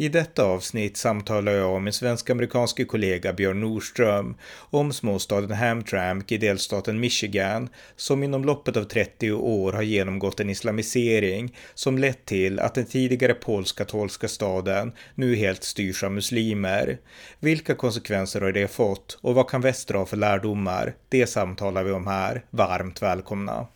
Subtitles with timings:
[0.00, 4.36] I detta avsnitt samtalar jag med min svensk-amerikanske kollega Björn Nordström
[4.70, 10.50] om småstaden Hamtramck i delstaten Michigan som inom loppet av 30 år har genomgått en
[10.50, 16.98] islamisering som lett till att den tidigare polsk-katolska staden nu helt styrs av muslimer.
[17.40, 20.94] Vilka konsekvenser har det fått och vad kan väst dra för lärdomar?
[21.08, 22.44] Det samtalar vi om här.
[22.50, 23.66] Varmt välkomna!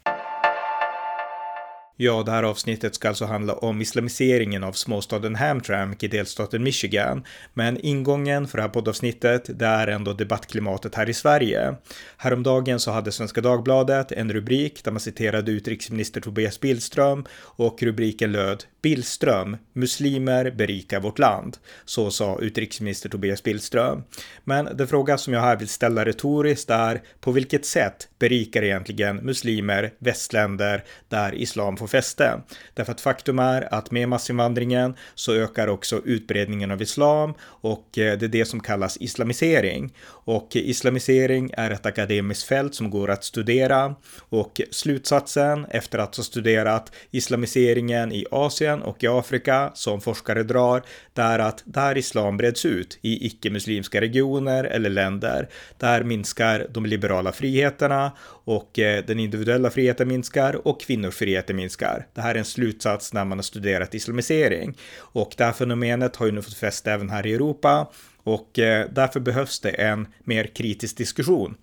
[2.05, 7.25] Ja, det här avsnittet ska alltså handla om islamiseringen av småstaden Hamtramck i delstaten Michigan.
[7.55, 11.75] Men ingången för det här poddavsnittet, det är ändå debattklimatet här i Sverige.
[12.17, 18.33] Häromdagen så hade Svenska Dagbladet en rubrik där man citerade utrikesminister Tobias Billström och rubriken
[18.33, 21.57] löd Billström, muslimer berikar vårt land.
[21.85, 24.03] Så sa utrikesminister Tobias Billström.
[24.45, 29.17] Men den fråga som jag här vill ställa retoriskt är på vilket sätt berikar egentligen
[29.17, 32.41] muslimer västländer där islam får fäste?
[32.75, 38.19] Därför att faktum är att med massinvandringen så ökar också utbredningen av islam och eh,
[38.19, 39.95] det är det som kallas islamisering.
[40.25, 46.25] Och islamisering är ett akademiskt fält som går att studera och slutsatsen efter att ha
[46.25, 52.37] studerat islamiseringen i Asien och i Afrika som forskare drar, det är att där islam
[52.37, 58.13] breds ut i icke-muslimska regioner eller länder, där minskar de liberala friheterna
[58.45, 62.07] och eh, den individuella friheten minskar och kvinnors friheter minskar.
[62.15, 64.77] Det här är en slutsats när man har studerat islamisering.
[64.99, 67.91] Och det här fenomenet har ju nu fått fäste även här i Europa.
[68.23, 71.55] Och eh, därför behövs det en mer kritisk diskussion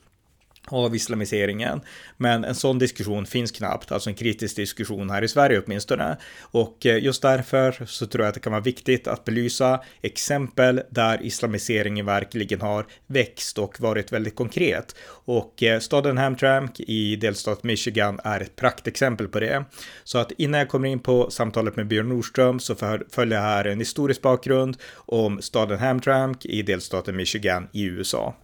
[0.69, 1.81] av islamiseringen.
[2.17, 6.17] Men en sån diskussion finns knappt, alltså en kritisk diskussion här i Sverige åtminstone.
[6.41, 10.81] Och eh, just därför så tror jag att det kan vara viktigt att belysa exempel
[10.89, 14.95] där islamiseringen verkligen har växt och varit väldigt konkret.
[15.25, 19.63] Och eh, staden Hamtramck i delstat Michigan är ett praktexempel på det.
[20.03, 22.75] Så att innan jag kommer in på samtalet med Björn Nordström så
[23.11, 28.35] följer jag här en historisk bakgrund om staden Hamtramck i delstaten Michigan i USA.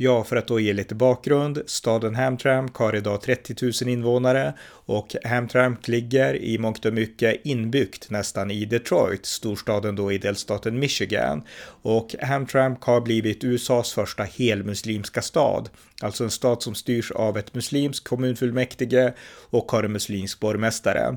[0.00, 1.62] Ja, för att då ge lite bakgrund.
[1.66, 3.54] Staden Hamtramck har idag 30
[3.84, 10.12] 000 invånare och Hamtramck ligger i mångt och mycket inbyggt nästan i Detroit, storstaden då
[10.12, 11.42] i delstaten Michigan.
[11.82, 15.68] Och Hamtramck har blivit USAs första helmuslimska stad,
[16.02, 19.12] alltså en stad som styrs av ett muslimskt kommunfullmäktige
[19.50, 21.16] och har en muslimsk borgmästare.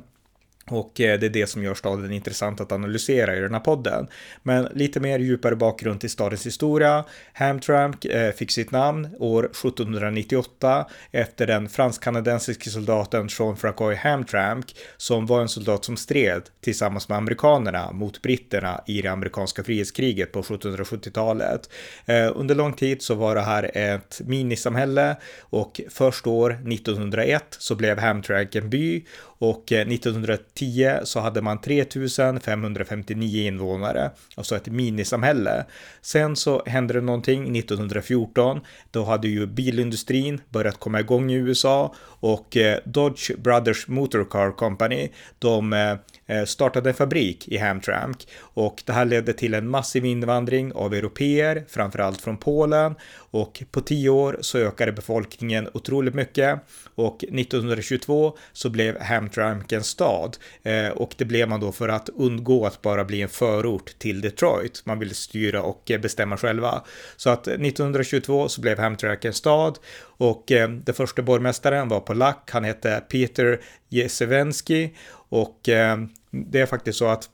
[0.67, 4.07] Och eh, det är det som gör staden intressant att analysera i den här podden.
[4.43, 7.05] Men lite mer djupare bakgrund till stadens historia.
[7.33, 15.25] Hamtramck eh, fick sitt namn år 1798 efter den fransk-kanadensiske soldaten Jean Francois Hamtramck som
[15.25, 20.41] var en soldat som stred tillsammans med amerikanerna mot britterna i det amerikanska frihetskriget på
[20.41, 21.69] 1770-talet.
[22.05, 27.75] Eh, under lång tid så var det här ett minisamhälle och först år 1901 så
[27.75, 29.05] blev Hamtramck en by
[29.41, 35.65] och eh, 1910 så hade man 3559 invånare, alltså ett minisamhälle.
[36.01, 38.59] Sen så hände det någonting 1914.
[38.91, 44.51] Då hade ju bilindustrin börjat komma igång i USA och eh, Dodge Brothers Motor Car
[44.51, 45.09] Company,
[45.39, 50.73] de eh, startade en fabrik i Hamtramck och det här ledde till en massiv invandring
[50.73, 52.95] av europeer, framförallt från Polen
[53.31, 56.59] och på tio år så ökade befolkningen otroligt mycket
[56.95, 62.09] och 1922 så blev Hamtramck en stad eh, och det blev man då för att
[62.09, 64.81] undgå att bara bli en förort till Detroit.
[64.85, 66.83] Man ville styra och eh, bestämma själva.
[67.17, 72.49] Så att 1922 så blev Hamtramck en stad och eh, den första borgmästaren var polack.
[72.51, 74.95] Han hette Peter Jesewski
[75.29, 75.97] och eh,
[76.31, 77.29] det är faktiskt så att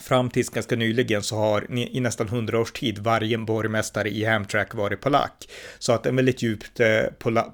[0.00, 4.74] Fram tills ganska nyligen så har i nästan hundra års tid varje borgmästare i Hamtrak
[4.74, 5.48] varit polack.
[5.78, 7.02] Så att en väldigt djupt eh,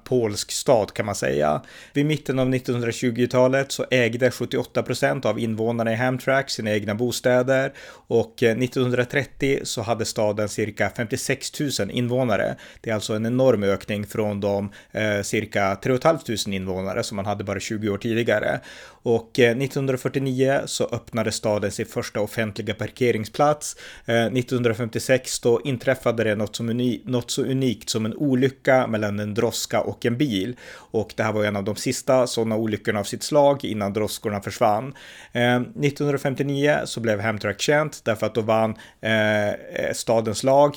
[0.03, 1.61] polsk stad kan man säga.
[1.93, 7.73] Vid mitten av 1920-talet så ägde 78 procent av invånarna i Hamtrak sina egna bostäder
[7.89, 12.55] och eh, 1930 så hade staden cirka 56 000 invånare.
[12.81, 17.25] Det är alltså en enorm ökning från de eh, cirka 3 500 invånare som man
[17.25, 18.59] hade bara 20 år tidigare.
[19.03, 23.75] Och eh, 1949 så öppnade staden sin första offentliga parkeringsplats.
[24.05, 29.19] Eh, 1956 då inträffade det något, som uni något så unikt som en olycka mellan
[29.19, 30.55] en droska och en bil.
[30.75, 34.41] Och det här var en av de sista sådana olyckorna av sitt slag innan droskorna
[34.41, 34.93] försvann.
[35.31, 40.75] Eh, 1959 så blev Hamtramck känt därför att då vann eh, stadens lag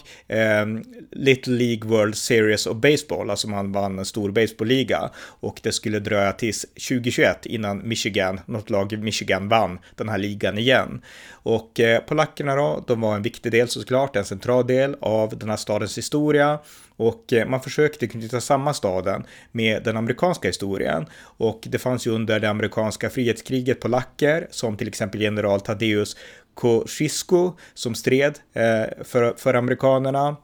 [1.12, 5.98] Little League World Series of Baseball, alltså man vann en stor baseballliga och det skulle
[5.98, 11.00] dröja tills 2021 innan Michigan, något lag i Michigan vann den här ligan igen.
[11.48, 15.50] Och eh, polackerna då, de var en viktig del såklart, en central del av den
[15.50, 16.58] här stadens historia
[16.96, 21.06] och eh, man försökte knyta samman staden med den amerikanska historien.
[21.22, 26.16] Och det fanns ju under det amerikanska frihetskriget polacker som till exempel general Tadeusz
[26.54, 30.36] Kościuszko som stred eh, för, för amerikanerna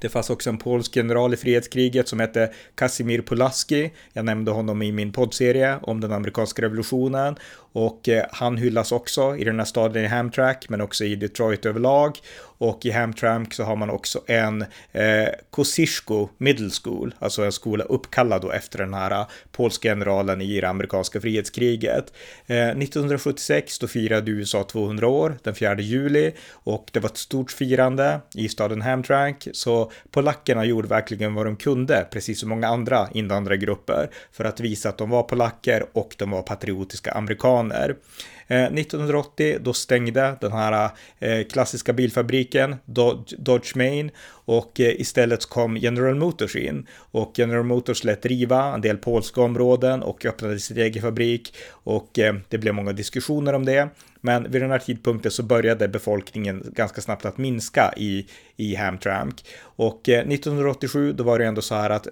[0.00, 3.92] det fanns också en polsk general i frihetskriget som hette Kasimir Pulaski.
[4.12, 7.36] Jag nämnde honom i min poddserie om den amerikanska revolutionen
[7.74, 11.66] och eh, han hyllas också i den här staden i Hamtramck men också i Detroit
[11.66, 12.18] överlag.
[12.58, 14.62] Och i Hamtramck så har man också en
[14.92, 20.40] eh, Kosciuszko Middle School, alltså en skola uppkallad då efter den här eh, polska generalen
[20.40, 22.12] i det amerikanska frihetskriget.
[22.46, 27.52] Eh, 1976 då firade USA 200 år den 4 juli och det var ett stort
[27.52, 33.08] firande i staden Hamtramck så polackerna gjorde verkligen vad de kunde, precis som många andra
[33.12, 37.96] invandrargrupper, för att visa att de var polacker och de var patriotiska amerikaner amerikaner.
[38.48, 42.76] 1980 eh, då stängde den här eh, klassiska bilfabriken
[43.38, 48.80] Dodge Main och eh, istället kom General Motors in och General Motors lät riva en
[48.80, 52.10] del polska områden och öppnade sin egen fabrik och
[52.48, 53.88] det blev många diskussioner om det.
[54.20, 58.26] Men vid den här tidpunkten så började befolkningen ganska snabbt att minska i,
[58.56, 59.44] i Hamtramck.
[59.60, 62.08] Och 1987 då var det ändå så här att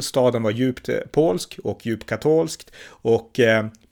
[0.00, 3.40] staden var djupt polsk och djupt katolskt och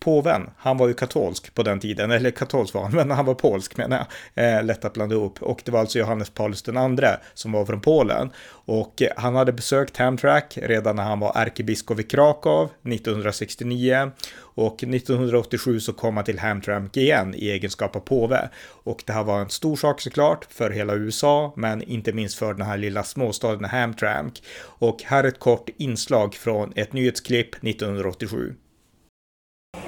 [0.02, 3.34] påven, han var ju katolsk på den tiden, eller katolsk var han, men han var
[3.34, 5.42] polsk menar jag, eh, lätt att blanda ihop.
[5.42, 8.30] Och det var alltså Johannes Paulus II som var från Polen.
[8.64, 14.10] Och eh, han hade besökt Hamtrak redan när han var ärkebiskop i Krakow 1969.
[14.54, 18.48] Och 1987 så kom han till Hamtramck igen i egenskap av påve.
[18.64, 22.54] Och det här var en stor sak såklart för hela USA, men inte minst för
[22.54, 24.42] den här lilla småstaden Hamtramck.
[24.62, 28.54] Och här är ett kort inslag från ett nyhetsklipp 1987.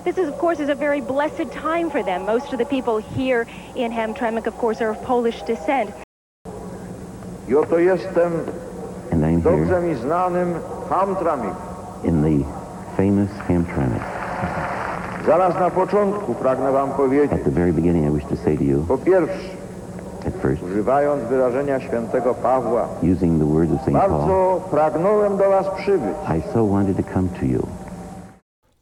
[0.04, 2.26] This is, of course, is a very blessed time for them.
[2.26, 5.90] Most of the people here in Hamtramck, of course, are of Polish descent.
[7.48, 8.32] I oto jestem
[9.42, 10.54] dobrze mi znanym
[10.90, 11.56] Hamtramck.
[12.04, 12.44] In the
[12.96, 14.02] famous Hamtramck.
[15.26, 17.32] Zaraz na początku pragnę wam powiedzieć.
[17.32, 18.84] At the very beginning, I wish to say to you.
[18.88, 19.50] Po pierwsze,
[20.28, 25.50] at first, używając wyrażenia świętego Pawła, using the words of Saint Paul, bardzo pragnąłem do
[25.50, 26.14] was przybyć.
[26.38, 27.66] I so wanted to come to you.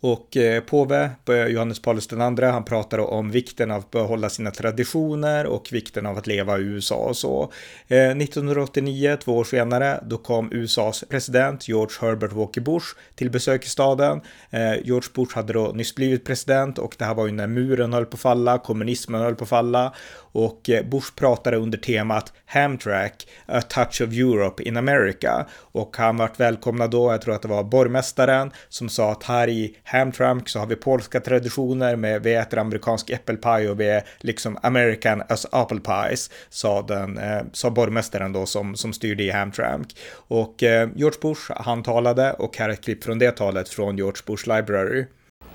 [0.02, 1.10] Och eh, påve
[1.48, 6.18] Johannes Paulus II, han pratar om vikten av att behålla sina traditioner och vikten av
[6.18, 7.52] att leva i USA och så.
[7.88, 13.64] Eh, 1989, två år senare, då kom USAs president George Herbert Walker Bush till besök
[13.64, 14.20] i staden.
[14.50, 17.92] Eh, George Bush hade då nyss blivit president och det här var ju när muren
[17.92, 19.92] höll på att falla, kommunismen höll på att falla
[20.32, 26.16] och eh, Bush pratade under temat Hamtrak, A Touch of Europe in America och han
[26.16, 30.48] vart välkomnad då, jag tror att det var borgmästaren som sa att här i Hamtramck
[30.48, 35.22] så har vi polska traditioner med vi äter amerikansk äppelpaj och vi är liksom American
[35.28, 39.96] as apple pies, sa, den, eh, sa borgmästaren då som, som styrde i Hamtramck.
[40.12, 43.96] Och eh, George Bush, han talade och här är ett klipp från det talet från
[43.96, 45.06] George Bush Library.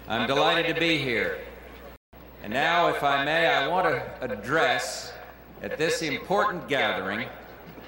[0.08, 1.47] I'm delighted to be here.
[2.48, 5.12] And now, if I may, I want to address
[5.62, 7.28] at this important gathering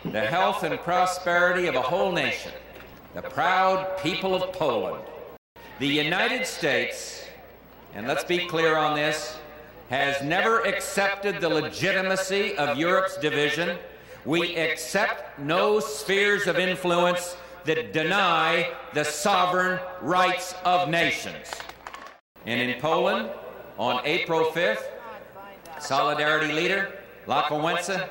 [0.03, 2.51] the health and prosperity of a whole nation,
[3.13, 5.01] the proud people of Poland.
[5.79, 7.23] The United States,
[7.95, 9.37] and let's be clear on this,
[9.89, 13.77] has never accepted the legitimacy of Europe's division.
[14.25, 21.47] We accept no spheres of influence that deny the sovereign rights of nations.
[22.45, 23.29] And in Poland,
[23.79, 24.83] on April 5th,
[25.79, 26.91] Solidarity leader
[27.25, 28.09] Wałęsa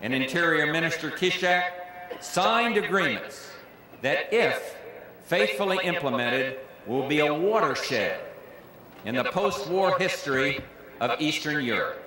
[0.00, 1.64] and Interior Minister Kishak
[2.20, 3.50] signed agreements
[4.00, 4.76] that, if
[5.26, 8.20] faithfully implemented, will be a watershed
[9.04, 10.60] in the post-war history
[11.00, 12.00] of Eastern Europe.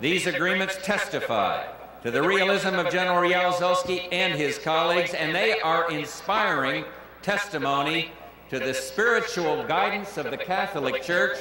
[0.00, 1.66] These agreements testify
[2.02, 6.84] to the realism of General Jaruzelski and his colleagues, and they are inspiring
[7.22, 8.10] testimony
[8.50, 11.38] to the spiritual guidance of the Catholic Church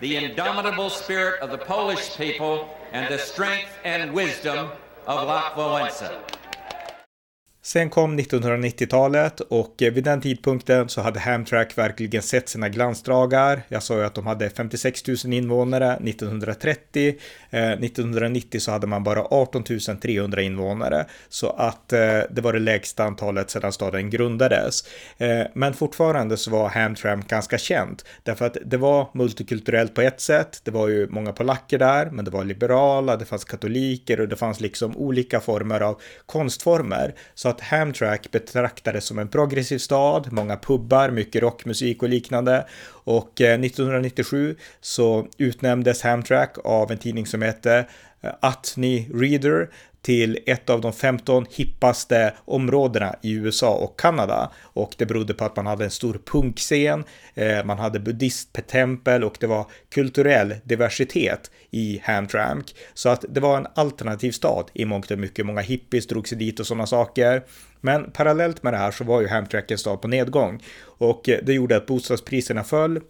[0.00, 4.70] the indomitable spirit of the Polish people and the strength and wisdom
[5.06, 6.12] of Wałęsa.
[7.66, 13.62] Sen kom 1990-talet och eh, vid den tidpunkten så hade Hamtrak verkligen sett sina glansdagar.
[13.68, 17.14] Jag sa ju att de hade 56 000 invånare 1930.
[17.50, 19.64] Eh, 1990 så hade man bara 18
[20.02, 21.06] 300 invånare.
[21.28, 21.98] Så att eh,
[22.30, 24.84] det var det lägsta antalet sedan staden grundades.
[25.18, 28.04] Eh, men fortfarande så var Hamtramck ganska känt.
[28.22, 30.60] Därför att det var multikulturellt på ett sätt.
[30.64, 34.36] Det var ju många polacker där, men det var liberala, det fanns katoliker och det
[34.36, 37.14] fanns liksom olika former av konstformer.
[37.34, 42.66] Så att Hamtrak betraktades som en progressiv stad, många pubbar, mycket rockmusik och liknande.
[42.88, 47.86] Och eh, 1997 så utnämndes Hamtrak av en tidning som hette
[48.24, 49.68] Eh, Atni Reader
[50.02, 54.50] till ett av de 15 hippaste områdena i USA och Kanada.
[54.62, 57.04] Och det berodde på att man hade en stor punkscen,
[57.34, 62.74] eh, man hade buddhisttempel och det var kulturell diversitet i Hamtramck.
[62.94, 65.46] Så att det var en alternativ stad i mångt och mycket.
[65.46, 67.42] Många hippies drog sig dit och sådana saker.
[67.80, 71.38] Men parallellt med det här så var ju Hamtramck en stad på nedgång och eh,
[71.42, 73.00] det gjorde att bostadspriserna föll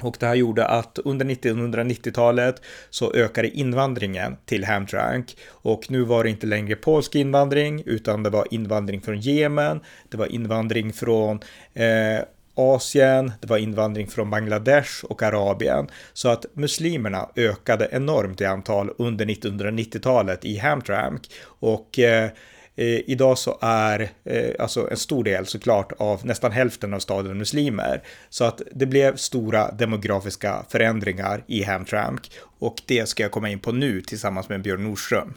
[0.00, 5.36] och det här gjorde att under 1990-talet så ökade invandringen till Hamtrank.
[5.48, 10.16] och nu var det inte längre polsk invandring utan det var invandring från Jemen, det
[10.16, 11.40] var invandring från
[11.74, 12.24] eh,
[12.56, 15.88] Asien, det var invandring från Bangladesh och Arabien.
[16.12, 21.30] Så att muslimerna ökade enormt i antal under 1990-talet i Hamtramck.
[21.44, 22.30] Och eh,
[22.76, 27.38] Eh, idag så är eh, alltså en stor del såklart av nästan hälften av staden
[27.38, 28.02] muslimer.
[28.28, 33.58] Så att det blev stora demografiska förändringar i Hamtramck och det ska jag komma in
[33.58, 35.34] på nu tillsammans med Björn Nordström.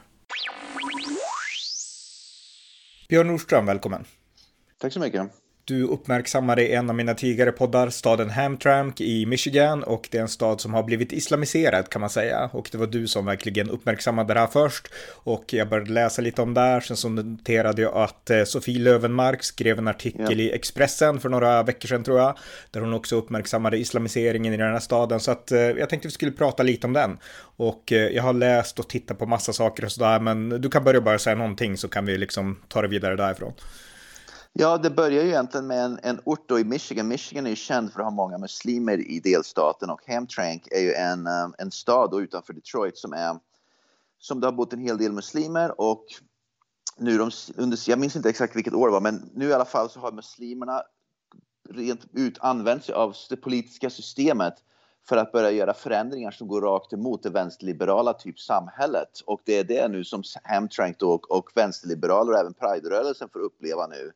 [3.10, 4.06] Björn Nordström, välkommen.
[4.78, 5.22] Tack så mycket.
[5.68, 10.22] Du uppmärksammade i en av mina tidigare poddar staden Hamtramck i Michigan och det är
[10.22, 12.50] en stad som har blivit islamiserad kan man säga.
[12.54, 14.88] Och det var du som verkligen uppmärksammade det här först.
[15.14, 16.82] Och jag började läsa lite om det här.
[16.82, 20.46] Sen så noterade jag att eh, Sofie Lövenmark skrev en artikel ja.
[20.46, 22.38] i Expressen för några veckor sedan tror jag.
[22.72, 25.20] Där hon också uppmärksammade islamiseringen i den här staden.
[25.20, 27.18] Så att eh, jag tänkte vi skulle prata lite om den.
[27.58, 30.20] Och eh, jag har läst och tittat på massa saker och sådär.
[30.20, 33.54] Men du kan börja bara säga någonting så kan vi liksom ta det vidare därifrån.
[34.54, 37.08] Ja, det börjar ju egentligen med en, en ort då i Michigan.
[37.08, 40.94] Michigan är ju känd för att ha många muslimer i delstaten och Hamtramck är ju
[40.94, 43.40] en, eh, en stad då utanför Detroit som är
[44.20, 46.06] som det har bott en hel del muslimer och
[46.98, 49.66] nu de, under, jag minns inte exakt vilket år det var, men nu i alla
[49.66, 50.82] fall så har muslimerna
[51.70, 54.54] rent ut använt sig av det politiska systemet
[55.08, 59.22] för att börja göra förändringar som går rakt emot det vänsterliberala typ samhället.
[59.26, 63.88] Och det är det nu som Hamtrank och, och vänsterliberaler och även Pride-rörelsen får uppleva
[63.88, 64.12] nu.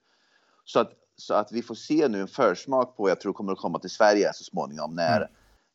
[0.72, 3.58] Så att, så att vi får se nu en försmak på, jag tror kommer att
[3.58, 5.30] komma till Sverige så småningom, när, mm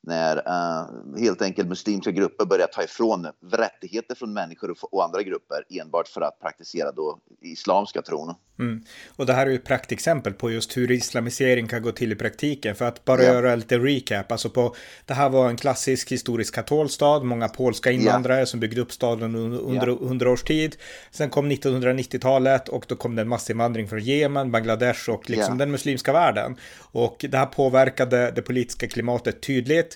[0.07, 5.65] när uh, helt enkelt muslimska grupper börjar ta ifrån rättigheter från människor och, andra grupper
[5.81, 8.35] enbart för att praktisera då islamska tron.
[8.59, 8.85] Mm.
[9.17, 12.15] Och det här är ju ett praktexempel på just hur islamisering kan gå till i
[12.15, 12.75] praktiken.
[12.75, 13.33] För att bara ja.
[13.33, 18.39] göra lite recap, alltså på, det här var en klassisk historisk katolstad, många polska invandrare
[18.39, 18.47] ja.
[18.47, 20.33] som byggde upp staden under hundra ja.
[20.33, 20.77] års tid.
[21.11, 25.71] Sen kom 1990-talet och då kom det en massinvandring från Jemen, Bangladesh och liksom den
[25.71, 26.57] muslimska världen.
[26.79, 29.96] Och det här påverkade det politiska klimatet tydligt.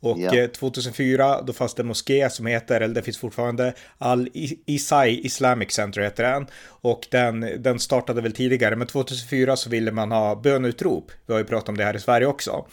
[0.00, 0.50] Och yeah.
[0.50, 6.00] 2004 då fanns det en moské som heter, eller det finns fortfarande, Al-Isai Islamic Center
[6.00, 6.46] heter den.
[6.64, 11.10] Och den, den startade väl tidigare, men 2004 så ville man ha bönutrop.
[11.26, 12.66] Vi har ju pratat om det här i Sverige också.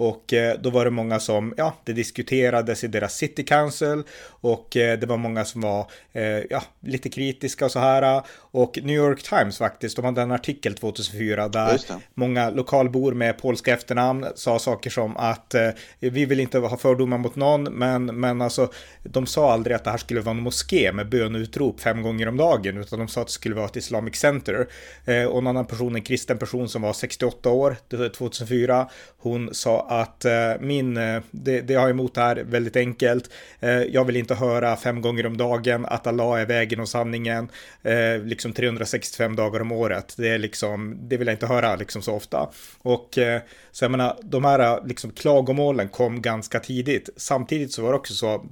[0.00, 4.76] Och eh, då var det många som, ja, det diskuterades i deras city council och
[4.76, 8.22] eh, det var många som var, eh, ja, lite kritiska och så här.
[8.36, 11.80] Och New York Times faktiskt, de hade en artikel 2004 där
[12.14, 15.54] många lokalbor med polska efternamn sa saker som att
[15.98, 18.72] vi vill inte ha fördomar mot någon, men, men alltså,
[19.02, 22.36] de sa aldrig att det här skulle vara en moské med bönutrop fem gånger om
[22.36, 24.66] dagen, utan de sa att det skulle vara ett Islamic Center.
[25.04, 27.76] Eh, och en annan person, en kristen person som var 68 år,
[28.10, 33.30] 2004, hon sa att eh, min, eh, det, jag har emot här väldigt enkelt.
[33.60, 37.48] Eh, jag vill inte höra fem gånger om dagen att Allah är vägen och sanningen,
[37.82, 40.14] eh, liksom 365 dagar om året.
[40.16, 42.48] Det är liksom, det vill jag inte höra liksom så ofta.
[42.82, 43.40] Och eh,
[43.72, 47.08] så jag menar, de här eh, liksom klagomålen kom ganska tidigt.
[47.16, 48.46] Samtidigt så var det också så,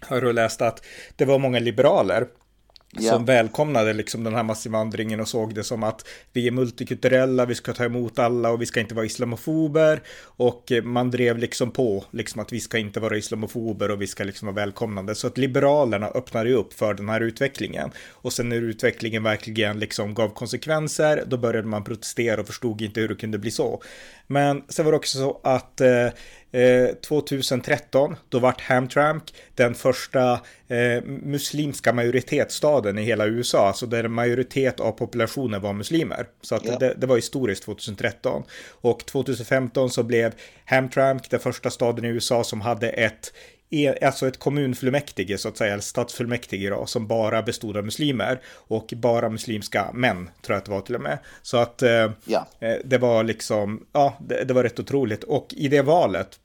[0.00, 0.84] har du läst att
[1.16, 2.26] det var många liberaler
[2.98, 3.14] Yeah.
[3.14, 7.54] Som välkomnade liksom den här massinvandringen och såg det som att vi är multikulturella, vi
[7.54, 10.02] ska ta emot alla och vi ska inte vara islamofober.
[10.22, 14.24] Och man drev liksom på liksom att vi ska inte vara islamofober och vi ska
[14.24, 15.14] liksom vara välkomnande.
[15.14, 17.90] Så att liberalerna öppnade upp för den här utvecklingen.
[18.10, 23.00] Och sen när utvecklingen verkligen liksom gav konsekvenser, då började man protestera och förstod inte
[23.00, 23.82] hur det kunde bli så.
[24.26, 26.06] Men sen var det också så att eh,
[26.52, 30.32] eh, 2013 då vart Hamtramck den första
[30.68, 36.26] eh, muslimska majoritetsstaden i hela USA, alltså där en majoritet av populationen var muslimer.
[36.42, 36.78] Så att Ja.
[36.78, 38.42] det, det var historiskt 2013.
[38.70, 40.32] Och 2015 så blev
[40.64, 43.32] Hamtramck den första staden i USA som hade ett
[44.02, 48.92] Alltså ett kommunfullmäktige så att säga, eller stadsfullmäktige då, som bara bestod av muslimer och
[48.96, 51.18] bara muslimska män tror jag att det var till och med.
[51.42, 52.46] Så att eh, Ja.
[52.60, 55.24] eh, det var liksom, ja, det, det var rätt otroligt.
[55.24, 56.38] Och i det valet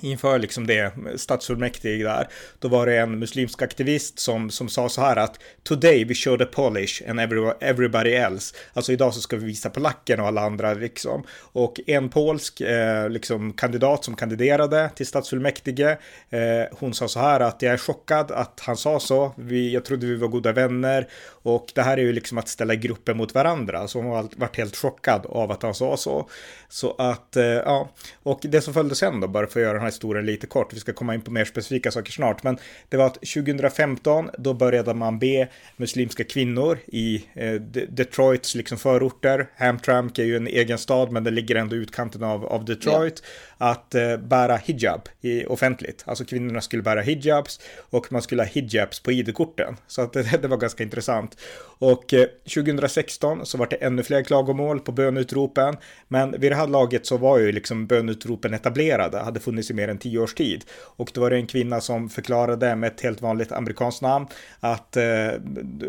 [0.00, 5.00] inför liksom det stadsfullmäktige där, då var det en muslimsk aktivist som, som sa så
[5.00, 7.20] här att Today we show the Polish and
[7.60, 8.56] everybody else.
[8.72, 11.24] Alltså idag så ska vi visa polacken och alla andra liksom.
[11.40, 15.98] Och en polsk eh, liksom kandidat som kandiderade till stadsfullmäktige,
[16.30, 19.32] eh, hon sa så här att jag är chockad att han sa så.
[19.36, 22.74] Vi, jag trodde vi var goda vänner och det här är ju liksom att ställa
[22.74, 23.88] grupper mot varandra.
[23.88, 26.28] Så hon har varit helt chockad av att han sa så.
[26.68, 27.90] Så att, eh, ja,
[28.22, 30.80] och det som följde sen då, bara för att göra här historien lite kort, vi
[30.80, 34.94] ska komma in på mer specifika saker snart, men det var att 2015, då började
[34.94, 37.52] man be muslimska kvinnor i eh,
[37.88, 42.22] Detroits liksom förorter, Hamtramck är ju en egen stad, men den ligger ändå i utkanten
[42.22, 43.22] av, av Detroit,
[43.64, 46.04] att eh, bära hijab i offentligt.
[46.06, 49.76] Alltså kvinnorna skulle bära hijabs och man skulle ha hijabs på ID-korten.
[49.86, 51.36] Så att det, det var ganska intressant.
[51.78, 55.76] Och eh, 2016 så var det ännu fler klagomål på bönutropen.
[56.08, 59.88] Men vid det här laget så var ju liksom bönutropen etablerade, hade funnits i mer
[59.88, 60.64] än tio års tid.
[60.96, 64.26] Och då var det en kvinna som förklarade med ett helt vanligt amerikanskt namn
[64.60, 65.04] att eh,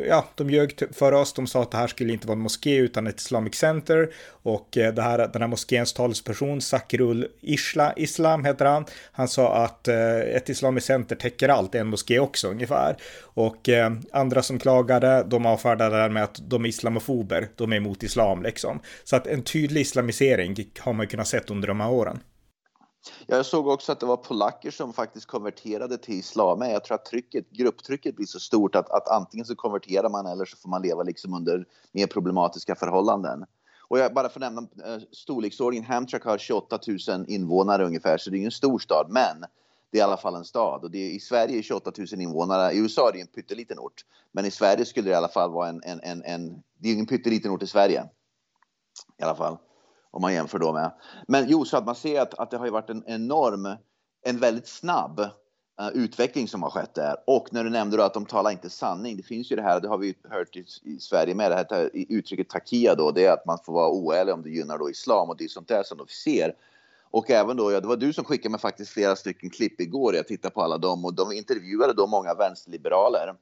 [0.08, 1.34] ja, de ljög för oss.
[1.34, 4.10] De sa att det här skulle inte vara en moské utan ett Islamic Center.
[4.27, 7.27] Och eh, det här, den här moskéns talesperson, Sakrul
[7.65, 12.19] Isla, Islam heter han, han sa att eh, ett islamiskt Center täcker allt, en moské
[12.19, 12.98] också ungefär.
[13.24, 17.74] Och eh, andra som klagade, de avfärdade det här med att de är islamofober, de
[17.74, 18.79] är emot islam liksom.
[19.03, 22.19] Så att en tydlig islamisering har man ju kunnat sett under de här åren.
[23.27, 26.62] Ja, Jag såg också att det var polacker som faktiskt konverterade till islam.
[26.62, 30.45] Jag tror att trycket, grupptrycket blir så stort att, att antingen så konverterar man eller
[30.45, 33.45] så får man leva liksom under mer problematiska förhållanden.
[33.88, 35.86] Och jag bara för att nämna eh, storleksordningen.
[35.86, 39.08] Hamtrak har 28 000 invånare ungefär, så det är ingen stor stad.
[39.10, 39.46] Men
[39.92, 40.84] det är i alla fall en stad.
[40.84, 42.72] Och det är, I Sverige är 28 000 invånare.
[42.72, 44.06] I USA är det en pytteliten ort.
[44.32, 45.82] Men i Sverige skulle det i alla fall vara en...
[45.84, 48.10] en, en, en det är ju ingen pytteliten ort i Sverige.
[49.18, 49.58] I alla fall.
[50.12, 50.92] Om man jämför då med.
[51.27, 53.75] Men jo, så att man ser att, att det har ju varit en enorm,
[54.22, 55.30] en väldigt snabb
[55.79, 57.15] Eh, utveckling som har skett där.
[57.27, 59.17] Och när du nämnde då att de talar inte sanning.
[59.17, 61.75] Det finns ju det här, det har vi ju hört i, i Sverige med, det
[61.75, 63.12] här uttrycket takia då.
[63.12, 65.48] Det är att man får vara oärlig om det gynnar då islam och det är
[65.48, 66.55] sånt där som de ser.
[67.12, 70.16] Och även då, ja, det var du som skickade mig faktiskt flera stycken klipp igår.
[70.16, 73.33] Jag tittade på alla dem och de intervjuade då många vänsterliberaler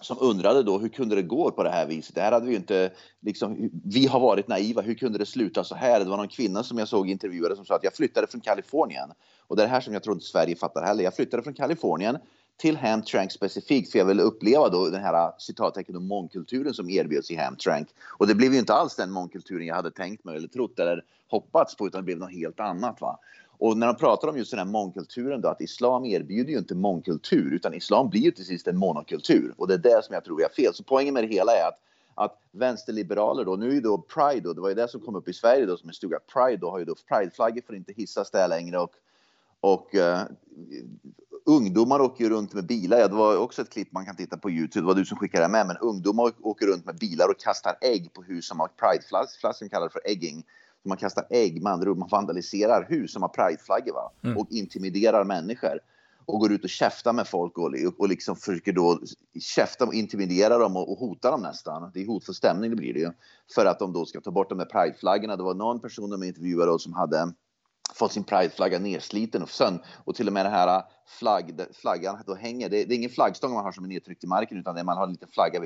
[0.00, 2.14] som undrade då hur kunde det gå på det här viset?
[2.14, 5.64] Det här hade vi ju inte, liksom, vi har varit naiva, hur kunde det sluta
[5.64, 6.00] så här?
[6.00, 9.12] Det var någon kvinna som jag såg intervjuade som sa att jag flyttade från Kalifornien.
[9.46, 11.04] Och det är det här som jag tror inte Sverige fattar heller.
[11.04, 12.16] Jag flyttade från Kalifornien
[12.56, 17.30] till Hamtrank specifikt för jag ville uppleva då den här citattecken och mångkulturen som erbjöds
[17.30, 17.88] i Hamtrank.
[18.18, 21.04] Och det blev ju inte alls den mångkulturen jag hade tänkt mig eller trott eller
[21.30, 23.00] hoppats på utan det blev något helt annat.
[23.00, 23.18] Va?
[23.64, 26.74] Och när de pratar om just den här mångkulturen då, att islam erbjuder ju inte
[26.74, 29.54] mångkultur utan islam blir ju till sist en monokultur.
[29.56, 30.74] Och det är det som jag tror är fel.
[30.74, 31.78] Så poängen med det hela är att,
[32.14, 35.16] att vänsterliberaler då, nu är ju då Pride då, det var ju det som kom
[35.16, 36.18] upp i Sverige då som en stuga.
[36.32, 38.92] Pride då har ju då, Prideflaggor får inte hissas där längre och,
[39.60, 40.22] och uh,
[41.44, 42.98] ungdomar åker ju runt med bilar.
[42.98, 44.80] Ja, det var också ett klipp man kan titta på Youtube.
[44.80, 45.66] Det var du som skickade det med.
[45.66, 49.68] Men ungdomar åker runt med bilar och kastar ägg på hus som har prideflaggor.
[49.68, 50.44] kallar för egging.
[50.84, 54.12] Man kastar ägg, med andra ord, man vandaliserar hus som har prideflaggor va?
[54.36, 55.80] och intimiderar människor.
[56.26, 59.00] Och går ut och käftar med folk och, och liksom försöker då
[59.40, 61.90] käfta och intimidera dem och, och hota dem nästan.
[61.94, 63.10] Det är hotfull stämning det blir det ju.
[63.54, 65.36] För att de då ska ta bort de här prideflaggorna.
[65.36, 67.32] Det var någon person de intervjuade då som hade
[67.92, 72.34] fått sin prideflagga nedsliten och sönd och till och med den här flagg, flaggan då
[72.34, 72.68] hänger.
[72.68, 74.96] Det, det är ingen flaggstång man har som är nedtryckt i marken utan det man
[74.96, 75.60] har en liten flagga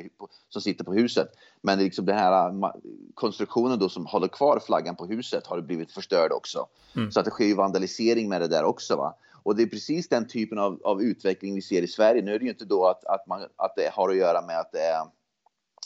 [0.48, 1.28] som sitter på huset.
[1.62, 2.80] Men det är liksom den här ma-
[3.14, 6.66] konstruktionen då som håller kvar flaggan på huset har blivit förstörd också.
[7.10, 8.96] Så att det sker ju vandalisering med det där också.
[8.96, 9.14] Va?
[9.42, 12.22] Och det är precis den typen av, av utveckling vi ser i Sverige.
[12.22, 14.58] Nu är det ju inte då att, att, man, att det har att göra med
[14.58, 15.04] att det är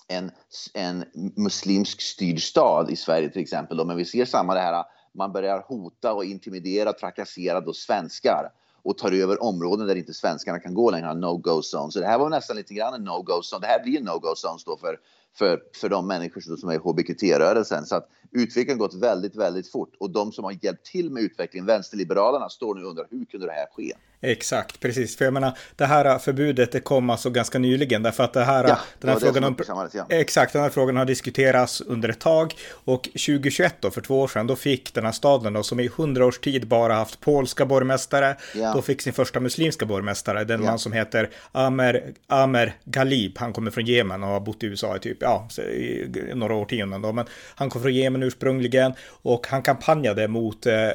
[0.09, 0.31] en,
[0.75, 1.05] en
[1.37, 3.77] muslimsk styrd stad i Sverige till exempel.
[3.77, 3.85] Då.
[3.85, 8.53] Men vi ser samma det här, man börjar hota och intimidera, trakassera då svenskar
[8.85, 11.93] och tar över områden där inte svenskarna kan gå längre, no-go zone.
[11.93, 13.61] Så det här var nästan lite grann en no-go zone.
[13.61, 14.99] Det här blir en no-go zone då för,
[15.39, 17.87] för, för de människor som är i hbqt-rörelsen.
[17.87, 21.67] Så att utvecklingen gått väldigt, väldigt fort och de som har hjälpt till med utvecklingen,
[21.67, 23.93] vänsterliberalerna, står nu och undrar hur kunde det här ske?
[24.25, 25.17] Exakt, precis.
[25.17, 28.69] För jag menar, det här förbudet det kom alltså ganska nyligen därför att det här,
[28.69, 29.57] ja, den här frågan om,
[29.93, 30.07] ja.
[30.09, 34.29] Exakt, den här frågan har diskuterats under ett tag och 2021 då, för två år
[34.29, 37.67] sedan, då fick den här staden då, som i hundra års tid bara haft polska
[37.67, 38.73] borgmästare, Ja.
[38.75, 43.71] då fick sin första muslimska borgmästare, den man som heter Amer, Amer Ghalib, han kommer
[43.71, 47.27] från Jemen och har bott i USA i typ, ja, i några årtionden då, men
[47.55, 50.91] han kom från Jemen ursprungligen och han kampanjade mot eh,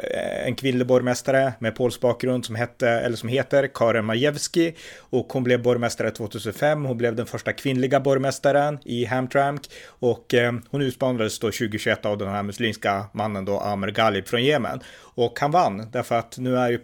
[0.46, 5.44] en kvinnlig borgmästare med polsk bakgrund som hette, eller som heter Karen Majewski och hon
[5.44, 6.86] blev borgmästare 2005.
[6.86, 12.18] Hon blev den första kvinnliga borgmästaren i Hamtramck och eh, hon utmanades då 2021 av
[12.18, 14.80] den här muslimska mannen då Amer Ghalib från Jemen
[15.18, 16.78] och han vann därför att nu är ju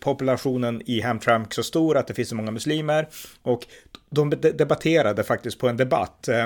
[0.00, 3.08] populationen i Hamtramck så stor att det finns så många muslimer
[3.42, 3.66] och
[4.10, 6.44] de de debatterade faktiskt på en debatt eh,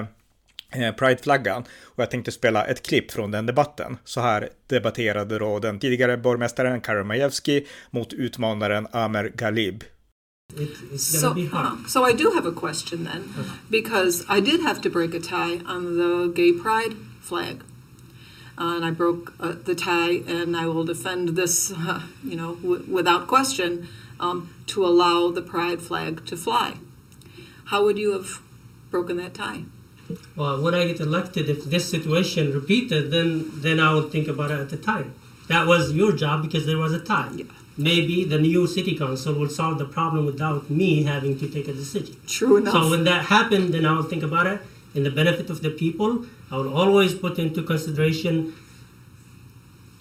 [0.70, 3.96] eh, Pride-flaggan och jag tänkte spela ett klipp från den debatten.
[4.04, 9.84] Så här debatterade då den tidigare borgmästaren Karen Majewski mot utmanaren Amer Ghalib.
[10.98, 13.22] So, uh, so I do have a question then,
[13.70, 17.62] because I did have to break a tie on the gay pride flag,
[18.58, 22.84] and I broke uh, the tie, and I will defend this, uh, you know, w-
[22.86, 23.88] without question,
[24.20, 26.74] um, to allow the pride flag to fly.
[27.66, 28.40] How would you have
[28.90, 29.64] broken that tie?
[30.36, 34.50] Well, when I get elected, if this situation repeated, then then I would think about
[34.50, 35.14] it at the time.
[35.48, 37.30] That was your job because there was a tie.
[37.34, 37.44] Yeah.
[37.76, 41.72] Maybe the new city council will solve the problem without me having to take a
[41.72, 42.16] decision.
[42.26, 42.74] True enough.
[42.74, 44.60] So when that happened, then I will think about it
[44.94, 46.26] in the benefit of the people.
[46.50, 48.54] I will always put into consideration,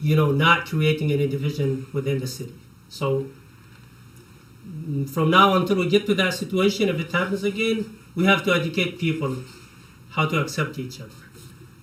[0.02, 2.54] you know, not creating any division within the city.
[2.90, 3.28] So
[5.08, 8.54] from now until we get to that situation, if it happens again, we have to
[8.54, 9.38] educate people
[10.12, 11.12] how to accept each other.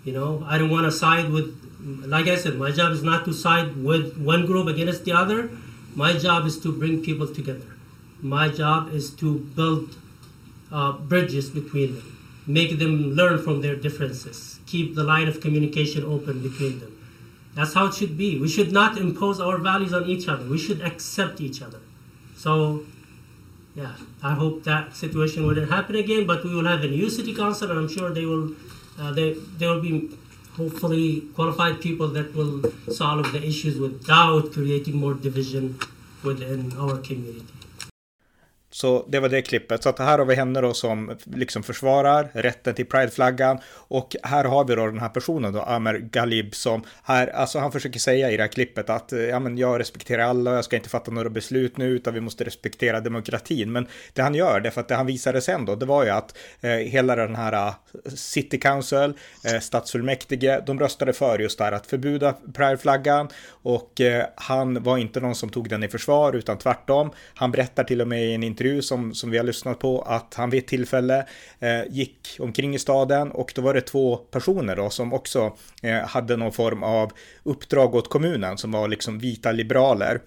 [0.05, 1.48] You know, I don't want to side with,
[2.07, 5.51] like I said, my job is not to side with one group against the other.
[5.94, 7.66] My job is to bring people together.
[8.20, 9.96] My job is to build
[10.72, 16.05] uh, bridges between them, make them learn from their differences, keep the line of communication
[16.05, 16.94] open between them.
[17.55, 18.38] That's how it should be.
[18.38, 20.44] We should not impose our values on each other.
[20.44, 21.81] We should accept each other.
[22.38, 22.85] So,
[23.74, 26.27] yeah, I hope that situation wouldn't happen again.
[26.27, 28.55] But we will have a new city council, and I'm sure they will.
[28.98, 29.27] Uh, they
[29.59, 30.11] there will be
[30.57, 32.57] hopefully qualified people that will
[32.92, 35.79] solve the issues without creating more division
[36.24, 37.58] within our community.
[38.71, 39.83] Så det var det klippet.
[39.83, 43.59] Så att här har vi henne då som liksom försvarar rätten till prideflaggan.
[43.71, 47.73] Och här har vi då den här personen då, Amer Ghalib, som här, alltså han
[47.73, 50.65] försöker säga i det här klippet att eh, ja, men jag respekterar alla, och jag
[50.65, 53.73] ska inte fatta några beslut nu, utan vi måste respektera demokratin.
[53.73, 56.11] Men det han gör, det för att det han visade sen då, det var ju
[56.11, 57.75] att eh, hela den här eh,
[58.15, 59.13] City Council,
[59.45, 64.99] eh, stadsfullmäktige, de röstade för just det här att förbjuda prideflaggan och eh, han var
[64.99, 67.11] inte någon som tog den i försvar, utan tvärtom.
[67.35, 70.35] Han berättar till och med i en intervju som, som vi har lyssnat på att
[70.35, 71.27] han vid ett tillfälle
[71.61, 75.99] eh, gick omkring i staden och då var det två personer då som också eh,
[75.99, 80.21] hade någon form av uppdrag åt kommunen som var liksom vita liberaler.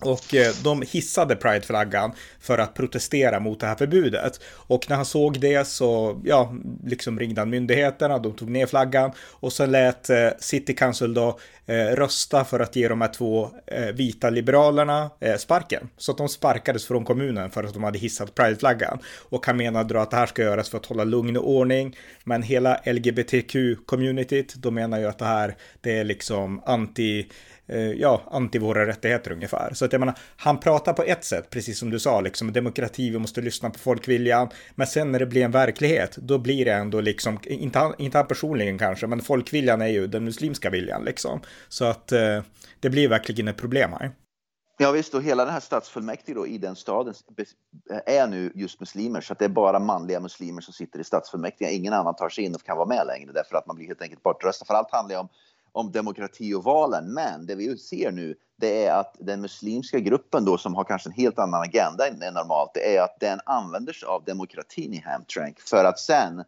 [0.00, 4.40] Och eh, de hissade prideflaggan för att protestera mot det här förbudet.
[4.46, 9.12] Och när han såg det så, ja, liksom ringde han myndigheterna, de tog ner flaggan
[9.20, 13.50] och sen lät eh, City Council då eh, rösta för att ge de här två
[13.66, 15.88] eh, vita liberalerna eh, sparken.
[15.96, 18.98] Så att de sparkades från kommunen för att de hade hissat prideflaggan.
[19.28, 21.96] Och han menade då att det här ska göras för att hålla lugn och ordning.
[22.24, 27.26] Men hela LGBTQ-communityt, de menar ju att det här, det är liksom anti
[27.68, 29.74] Eh, ja, anti våra rättigheter ungefär.
[29.74, 33.10] Så att jag menar, han pratar på ett sätt, precis som du sa, liksom demokrati,
[33.10, 34.48] vi måste lyssna på folkviljan.
[34.74, 38.18] Men sen när det blir en verklighet, då blir det ändå liksom, inte han, inte
[38.18, 41.40] han personligen kanske, men folkviljan är ju den muslimska viljan liksom.
[41.68, 42.42] Så att eh,
[42.80, 44.10] det blir verkligen ett problem här.
[44.80, 47.14] Ja visst, och hela den här stadsfullmäktige då, i den staden
[48.06, 49.20] är nu just muslimer.
[49.20, 51.70] Så att det är bara manliga muslimer som sitter i stadsfullmäktige.
[51.70, 54.02] Ingen annan tar sig in och kan vara med längre därför att man blir helt
[54.02, 54.64] enkelt bortröstad.
[54.64, 55.28] För allt handlar ju om,
[55.78, 57.12] om demokrati och valen.
[57.14, 61.08] Men det vi ser nu det är att den muslimska gruppen då som har kanske
[61.08, 62.70] en helt annan agenda än normalt.
[62.74, 66.44] Det är att den använder sig av demokratin i Hamtramck för att sen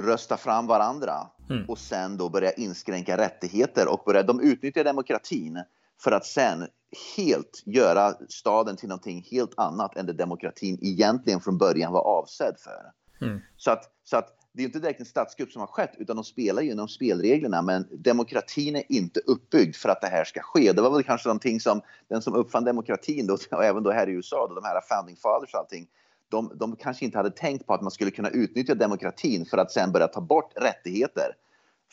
[0.00, 1.64] rösta fram varandra Mm.
[1.68, 5.62] och sen då börja inskränka rättigheter och börja, de utnyttjar demokratin
[6.02, 6.68] för att sen
[7.16, 12.54] helt göra staden till någonting helt annat än det demokratin egentligen från början var avsedd
[12.58, 12.92] för.
[13.26, 13.40] Mm.
[13.56, 16.24] Så, att, så att det är inte direkt en statskupp som har skett utan de
[16.24, 20.72] spelar ju inom spelreglerna men demokratin är inte uppbyggd för att det här ska ske.
[20.72, 24.08] Det var väl kanske någonting som den som uppfann demokratin då, och även då här
[24.08, 25.86] i USA, då, de här founding fathers och allting,
[26.28, 29.72] de, de kanske inte hade tänkt på att man skulle kunna utnyttja demokratin för att
[29.72, 31.36] sen börja ta bort rättigheter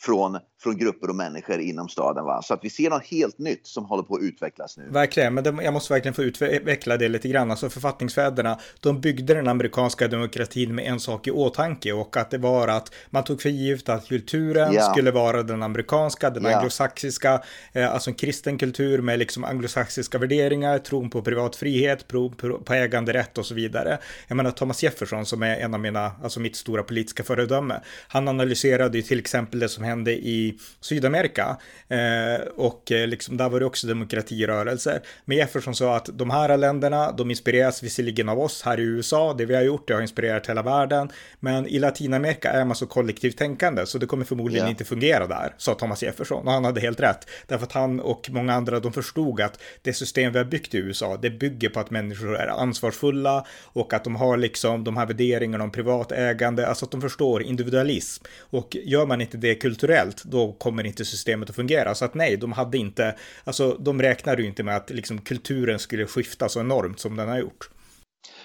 [0.00, 2.24] från, från grupper och människor inom staden.
[2.24, 2.42] Va?
[2.42, 4.88] Så att vi ser något helt nytt som håller på att utvecklas nu.
[4.90, 7.50] Verkligen, men det, jag måste verkligen få utveckla det lite grann.
[7.50, 12.38] Alltså författningsfäderna, de byggde den amerikanska demokratin med en sak i åtanke och att det
[12.38, 14.92] var att man tog för givet att kulturen yeah.
[14.92, 16.56] skulle vara den amerikanska, den yeah.
[16.56, 22.36] anglosaxiska, eh, alltså en kristen kultur med liksom anglosaxiska värderingar, tron på privat frihet, tron
[22.36, 23.98] på, på äganderätt och så vidare.
[24.28, 28.28] Jag menar Thomas Jefferson som är en av mina, alltså mitt stora politiska föredöme, han
[28.28, 31.56] analyserade ju till exempel det som hände i Sydamerika.
[31.88, 35.00] Eh, och eh, liksom, där var det också demokratirörelser.
[35.24, 39.34] Men Jefferson sa att de här länderna, de inspireras visserligen av oss här i USA,
[39.38, 41.08] det vi har gjort, det har inspirerat hela världen.
[41.40, 44.70] Men i Latinamerika är man så kollektivt tänkande, så det kommer förmodligen yeah.
[44.70, 46.46] inte fungera där, sa Thomas Jefferson.
[46.46, 49.92] Och han hade helt rätt, därför att han och många andra, de förstod att det
[49.92, 54.04] system vi har byggt i USA, det bygger på att människor är ansvarsfulla och att
[54.04, 58.24] de har liksom de här värderingarna om privat ägande, alltså att de förstår individualism.
[58.50, 61.94] Och gör man inte det kulturellt då kommer inte systemet att fungera.
[61.94, 63.14] Så att nej, de hade inte,
[63.44, 67.28] alltså de räknade ju inte med att liksom kulturen skulle skifta så enormt som den
[67.28, 67.70] har gjort.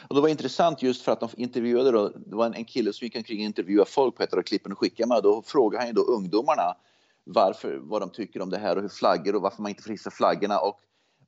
[0.08, 3.06] Och det var intressant just för att de intervjuade då, det var en kille som
[3.06, 5.24] gick omkring och intervjuade folk på ett av klippen och skickade med.
[5.24, 6.76] Då frågade han ju då ungdomarna
[7.24, 9.92] varför, vad de tycker om det här och hur flaggor och varför man inte får
[9.92, 10.60] hissa flaggorna.
[10.60, 10.80] Och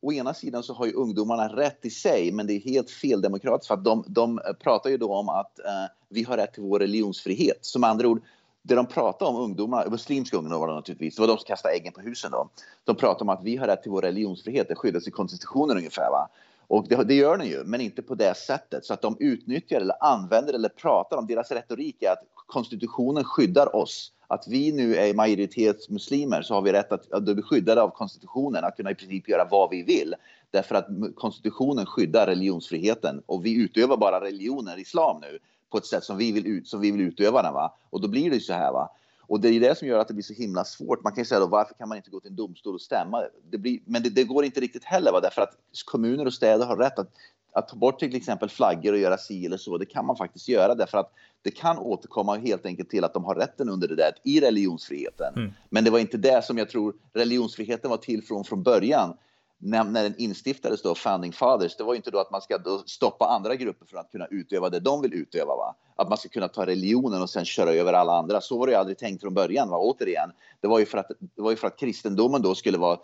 [0.01, 3.21] å ena sidan så har ju ungdomarna rätt i sig, men det är helt fel
[3.21, 6.63] demokratiskt för att de, de pratar ju då om att eh, vi har rätt till
[6.63, 7.57] vår religionsfrihet.
[7.61, 8.21] Som andra ord,
[8.67, 11.73] det de pratade om, ungdomar, muslimska ungdomar var det naturligtvis, det var de som kastade
[11.73, 12.49] äggen på husen då.
[12.83, 16.09] De pratade om att vi har rätt till vår religionsfrihet, det skyddas i konstitutionen ungefär
[16.11, 16.29] va.
[16.67, 18.85] Och det, det gör den ju, men inte på det sättet.
[18.85, 23.75] Så att de utnyttjar eller använder eller pratar om, deras retorik är att konstitutionen skyddar
[23.75, 24.11] oss.
[24.27, 28.63] Att vi nu är majoritetsmuslimer så har vi rätt att, att bli skyddade av konstitutionen,
[28.63, 30.15] att kunna i princip göra vad vi vill.
[30.51, 35.39] Därför att konstitutionen skyddar religionsfriheten och vi utövar bara religionen islam nu
[35.71, 37.53] på ett sätt som vi vill, ut, som vi vill utöva den.
[37.53, 37.77] Va?
[37.89, 38.71] Och då blir det så här.
[38.71, 38.89] Va?
[39.27, 41.03] Och det är det som gör att det blir så himla svårt.
[41.03, 43.23] Man kan ju säga då, varför kan man inte gå till en domstol och stämma?
[43.49, 45.19] Det blir, men det, det, går inte riktigt heller, va?
[45.19, 47.11] därför att kommuner och städer har rätt att,
[47.51, 49.77] att ta bort till exempel flaggor och göra si eller så.
[49.77, 53.23] Det kan man faktiskt göra därför att det kan återkomma helt enkelt till att de
[53.23, 55.33] har rätten under det där i religionsfriheten.
[55.35, 55.53] Mm.
[55.69, 59.17] Men det var inte det som jag tror religionsfriheten var till från från början
[59.57, 62.59] när, när den instiftades då, Founding Fathers, det var ju inte då att man ska
[62.85, 65.55] stoppa andra grupper från att kunna utöva det de vill utöva.
[65.55, 65.75] Va?
[65.95, 68.41] Att man ska kunna ta religionen och sen köra över alla andra.
[68.41, 69.69] Så var det ju aldrig tänkt från början.
[69.69, 69.77] Va?
[69.77, 72.99] Återigen, det var ju för att, det var ju för att kristendomen då skulle vara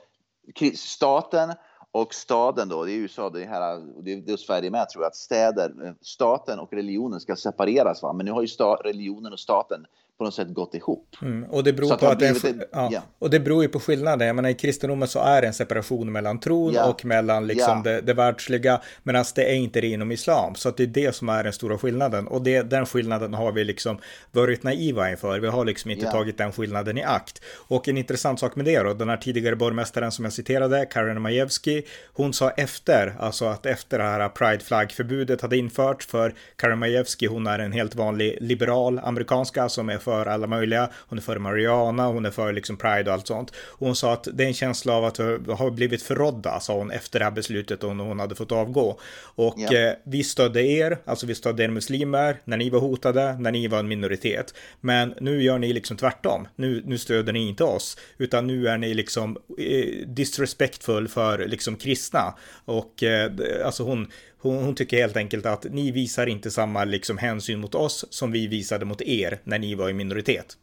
[0.76, 1.54] staten
[1.92, 5.04] och staden då, det är USA, det här, det är, det är Sverige med tror
[5.04, 8.04] jag, att städer, eh, staten och religionen ska separeras.
[8.04, 8.14] Va?
[8.14, 9.86] Men nu har ju sta, religionen och staten
[10.22, 11.16] på något sätt gått ihop.
[11.22, 13.02] Mm, och, det beror på att det, en, ja, ja.
[13.20, 14.28] och det beror ju på skillnaden.
[14.28, 16.86] Jag menar, I kristendomen så är det en separation mellan tron ja.
[16.90, 20.56] och mellan liksom det, det världsliga, medan det är inte det inom islam.
[20.56, 22.28] Så att det är det som är den stora skillnaden.
[22.28, 23.98] Och det, den skillnaden har vi liksom
[24.32, 25.40] varit naiva inför.
[25.40, 27.42] Vi har liksom inte tagit den skillnaden i akt.
[27.68, 31.22] Och en intressant sak med det då, den här tidigare borgmästaren som jag citerade, Karen
[31.22, 36.80] Majewski, hon sa efter, alltså att efter det här Pride Flag-förbudet hade införts, för Karen
[36.80, 40.89] Majewski, hon är en helt vanlig liberal amerikanska som är för alla möjliga.
[40.95, 43.52] Hon är för Mariana, hon är för liksom Pride och allt sånt.
[43.56, 45.17] Och hon sa att det är en känsla av att
[45.58, 49.00] ha blivit förrådda, sa hon efter det här beslutet och hon hade fått avgå.
[49.36, 49.78] Och ja.
[49.78, 53.67] eh, vi stödde er, alltså vi stödde er muslimer när ni var hotade, när ni
[53.67, 54.54] var en minoritet.
[54.82, 56.47] Men nu gör ni liksom tvärtom.
[56.56, 61.76] Nu, nu stöder ni inte oss, utan nu är ni liksom eh, disrespectful för liksom
[61.76, 62.34] kristna.
[62.65, 63.32] Och eh,
[63.65, 64.08] alltså hon,
[64.41, 68.32] hon, hon, tycker helt enkelt att ni visar inte samma liksom hänsyn mot oss som
[68.32, 70.58] vi visade mot er när ni var i minoritet.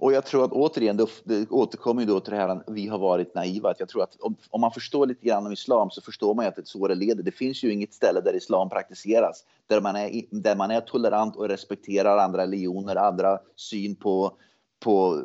[0.00, 2.88] Och jag tror att återigen, det, det återkommer ju då till det här att vi
[2.88, 3.70] har varit naiva.
[3.70, 6.44] Att jag tror att om, om, man förstår lite grann om islam så förstår man
[6.44, 7.22] ju att det är så det leder.
[7.22, 11.36] Det finns ju inget ställe där islam praktiseras där man är, där man är tolerant
[11.36, 14.32] och respekterar andra religioner, andra syn på
[14.80, 15.24] på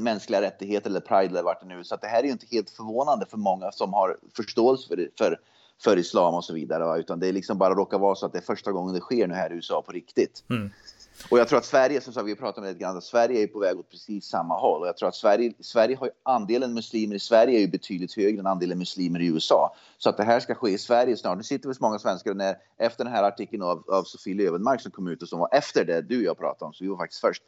[0.00, 2.46] mänskliga rättigheter eller pride eller vart det nu Så att det här är ju inte
[2.50, 5.38] helt förvånande för många som har förståelse för, för
[5.80, 6.84] för islam och så vidare.
[6.84, 6.96] Va?
[6.96, 9.26] Utan det är liksom bara råkar vara så att det är första gången det sker
[9.26, 10.44] nu här i USA på riktigt.
[10.50, 10.70] Mm.
[11.30, 13.58] Och jag tror att Sverige, som sagt, vi pratar med lite grann, Sverige är på
[13.58, 14.80] väg åt precis samma håll.
[14.80, 18.40] Och jag tror att Sverige, Sverige har andelen muslimer i Sverige är ju betydligt högre
[18.40, 19.74] än andelen muslimer i USA.
[19.98, 21.36] Så att det här ska ske i Sverige snart.
[21.36, 24.80] Nu sitter vi så många svenskar när, efter den här artikeln av, av Sofie Lövenmark
[24.80, 26.90] som kom ut och som var efter det du och jag pratade om, så vi
[26.90, 27.42] var faktiskt först.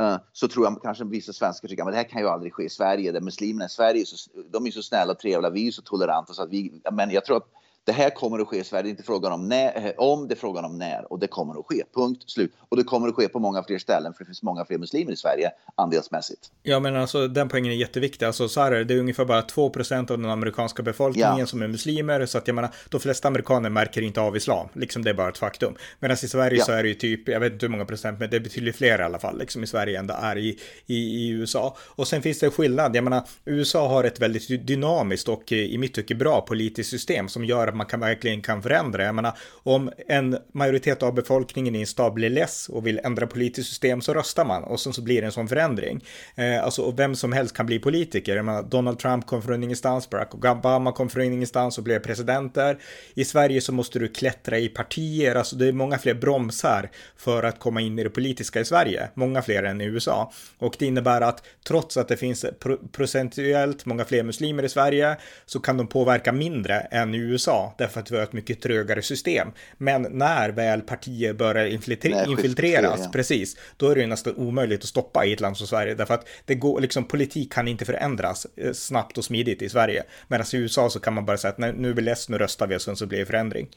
[0.00, 2.64] Uh, så tror jag kanske vissa svenskar tycker att det här kan ju aldrig ske
[2.64, 3.12] i Sverige.
[3.12, 6.32] Där muslimerna i Sverige, så, de är så snälla och trevliga, vi är så toleranta
[6.32, 7.48] så att vi, men jag tror att
[7.88, 8.90] det här kommer att ske i Sverige.
[8.90, 11.12] Inte frågan om när, eh, om, det är frågan om när.
[11.12, 11.82] Och det kommer att ske.
[11.94, 12.52] Punkt slut.
[12.68, 15.12] Och det kommer att ske på många fler ställen för det finns många fler muslimer
[15.12, 16.50] i Sverige andelsmässigt.
[16.62, 18.26] Ja, men alltså den poängen är jätteviktig.
[18.26, 21.46] Alltså så här är det, det är ungefär bara 2% av den amerikanska befolkningen Ja.
[21.46, 22.26] som är muslimer.
[22.26, 24.68] Så att jag menar, de flesta amerikaner märker inte av islam.
[24.72, 25.74] Liksom det är bara ett faktum.
[26.00, 26.64] Medan i Sverige Ja.
[26.64, 28.76] så är det ju typ, jag vet inte hur många procent, men det är betydligt
[28.76, 31.76] fler i alla fall, liksom i Sverige än det är i, i, i USA.
[31.80, 32.96] Och sen finns det skillnad.
[32.96, 36.90] Jag menar, USA har ett väldigt dy- dynamiskt och eh, i mitt tycke bra politiskt
[36.90, 39.04] system som gör att man kan verkligen kan förändra.
[39.04, 43.26] Jag menar, om en majoritet av befolkningen i en stad blir less och vill ändra
[43.26, 46.04] politiskt system så röstar man och sen så blir det en sån förändring.
[46.34, 48.36] Eh, alltså, och vem som helst kan bli politiker.
[48.36, 52.78] Jag menar, Donald Trump kom från ingenstans, Barack Obama kom från ingenstans och blev presidenter.
[53.14, 57.42] I Sverige så måste du klättra i partier, alltså det är många fler bromsar för
[57.42, 60.32] att komma in i det politiska i Sverige, många fler än i USA.
[60.58, 65.16] Och det innebär att trots att det finns pro- procentuellt många fler muslimer i Sverige
[65.46, 69.02] så kan de påverka mindre än i USA därför att vi har ett mycket trögare
[69.02, 69.48] system.
[69.78, 73.10] Men när väl partier börjar infiltreras, ja.
[73.12, 76.14] precis, då är det ju nästan omöjligt att stoppa i ett land som Sverige därför
[76.14, 80.04] att det går, liksom politik kan inte förändras eh, snabbt och smidigt i Sverige.
[80.28, 82.66] Medan i USA så kan man bara säga att nu är vi less, nu röstar
[82.66, 83.68] vi och sen så blir det förändring.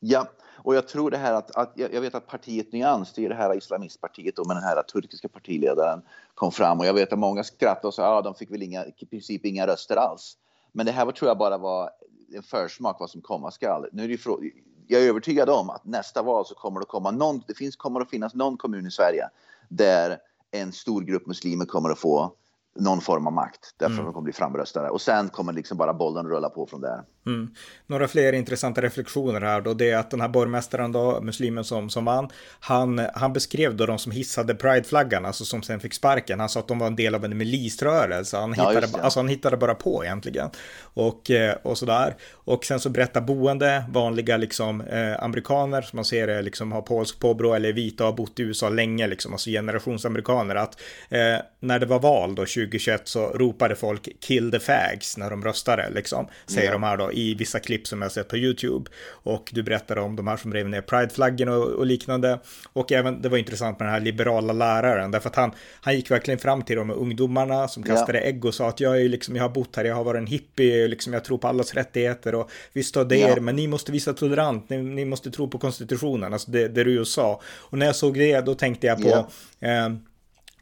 [0.00, 0.28] Ja,
[0.64, 3.34] och jag tror det här att, att jag vet att partiet Nyans, det är det
[3.34, 6.02] här islamistpartiet då, med den här turkiska partiledaren
[6.34, 8.84] kom fram och jag vet att många skrattade och sa ja, de fick väl inga,
[8.84, 10.36] i princip inga röster alls.
[10.72, 11.90] Men det här var, tror jag bara var
[12.36, 13.86] en försmak vad som komma skall.
[13.92, 14.50] Nu är det frå-
[14.86, 18.00] jag är övertygad om att nästa val så kommer det komma någon, det finns, kommer
[18.00, 19.28] att finnas någon kommun i Sverige
[19.68, 20.18] där
[20.50, 22.34] en stor grupp muslimer kommer att få
[22.78, 25.94] någon form av makt därför att de kommer bli framröstade och sen kommer liksom bara
[25.94, 27.04] bollen rulla på från där.
[27.26, 27.50] Mm.
[27.86, 31.90] Några fler intressanta reflektioner här då, det är att den här borgmästaren då, muslimen som,
[31.90, 32.28] som vann,
[32.60, 36.60] han, han beskrev då de som hissade prideflaggan, alltså som sen fick sparken, han sa
[36.60, 39.74] att de var en del av en milisrörelse, han Ja, hittade, alltså han hittade bara
[39.74, 40.50] på egentligen.
[40.82, 42.14] Och, eh, och sådär.
[42.32, 46.82] Och sen så berättar boende, vanliga liksom eh, amerikaner, som man ser det liksom har
[46.82, 51.36] polsk påbrå eller vita och har bott i USA länge, liksom, alltså generationsamerikaner, att eh,
[51.60, 55.90] när det var val då 2021 så ropade folk kill the fags när de röstade,
[55.90, 56.72] liksom, säger Ja.
[56.72, 58.90] de här då i vissa klipp som jag sett på YouTube.
[59.10, 62.38] Och du berättade om de här som rev ner prideflaggen och, och liknande.
[62.72, 66.10] Och även, det var intressant med den här liberala läraren, därför att han, han gick
[66.10, 67.94] verkligen fram till de ungdomarna som Ja.
[67.94, 70.18] kastade ägg och sa att jag är liksom, jag har bott här, jag har varit
[70.18, 73.28] en hippie, liksom, jag tror på allas rättigheter och visst stödde Ja.
[73.36, 76.84] er, men ni måste visa tolerant, ni, ni måste tro på konstitutionen, alltså det, det
[76.84, 77.40] du sa.
[77.56, 79.26] Och när jag såg det, då tänkte jag på
[79.58, 79.68] Ja.
[79.68, 79.88] eh,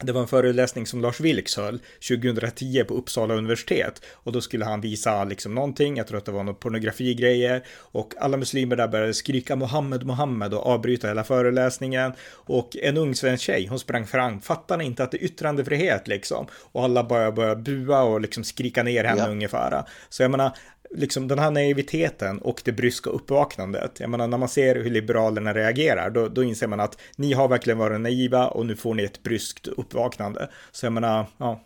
[0.01, 1.79] det var en föreläsning som Lars Vilks höll
[2.09, 6.31] 2010 på Uppsala universitet och då skulle han visa liksom någonting, jag tror att det
[6.31, 12.13] var något pornografigrejer och alla muslimer där började skrika Mohammed, Mohammed och avbryta hela föreläsningen
[12.29, 16.07] och en ung svensk tjej, hon sprang fram, fattar ni inte att det är yttrandefrihet
[16.07, 16.47] liksom?
[16.71, 19.29] Och alla började, började bua och liksom skrika ner henne Ja.
[19.29, 19.83] ungefär.
[20.09, 20.51] Så jag menar,
[20.95, 23.99] liksom den här naiviteten och det bryska uppvaknandet.
[23.99, 27.47] Jag menar, när man ser hur liberalerna reagerar, då, då inser man att ni har
[27.47, 30.49] verkligen varit naiva och nu får ni ett bryskt uppvaknande.
[30.71, 31.63] Så jag menar, ja.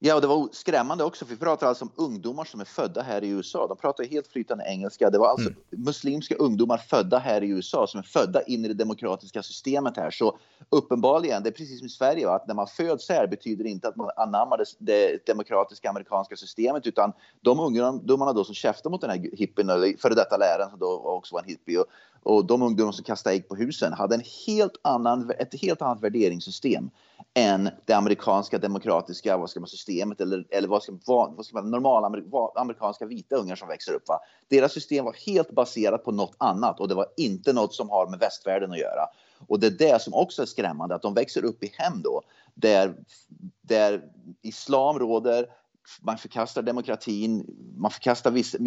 [0.00, 3.02] Ja, och det var skrämmande också, för vi pratar alltså om ungdomar som är födda
[3.02, 3.66] här i USA.
[3.66, 5.10] De pratar helt flytande engelska.
[5.10, 8.74] Det var alltså muslimska ungdomar födda här i USA som är födda in i det
[8.74, 10.10] demokratiska systemet här.
[10.10, 10.38] Så
[10.70, 12.34] uppenbarligen, det är precis som i Sverige, va?
[12.34, 16.36] att när man föds här betyder det inte att man anammar det, det demokratiska amerikanska
[16.36, 20.70] systemet, utan de ungdomarna då som käftar mot den här hippien, eller före detta läraren
[20.70, 21.86] som då också var en hippie, och,
[22.22, 26.02] och de ungdomar som kastade ägg på husen hade en helt annan, ett helt annat
[26.02, 26.90] värderingssystem
[27.34, 31.56] än det amerikanska demokratiska vad ska man, systemet eller, eller vad ska, vad, vad ska
[31.56, 32.06] man, normala
[32.54, 34.08] amerikanska vita ungar som växer upp.
[34.08, 34.20] Va?
[34.48, 38.06] Deras system var helt baserat på något annat och det var inte något som har
[38.06, 39.06] med västvärlden att göra.
[39.46, 42.22] Och det är det som också är skrämmande, att de växer upp i hem då
[42.54, 42.94] där,
[43.62, 44.02] där
[44.42, 45.46] islam råder,
[46.02, 47.46] man förkastar demokratin,
[47.76, 48.58] man förkastar vissa,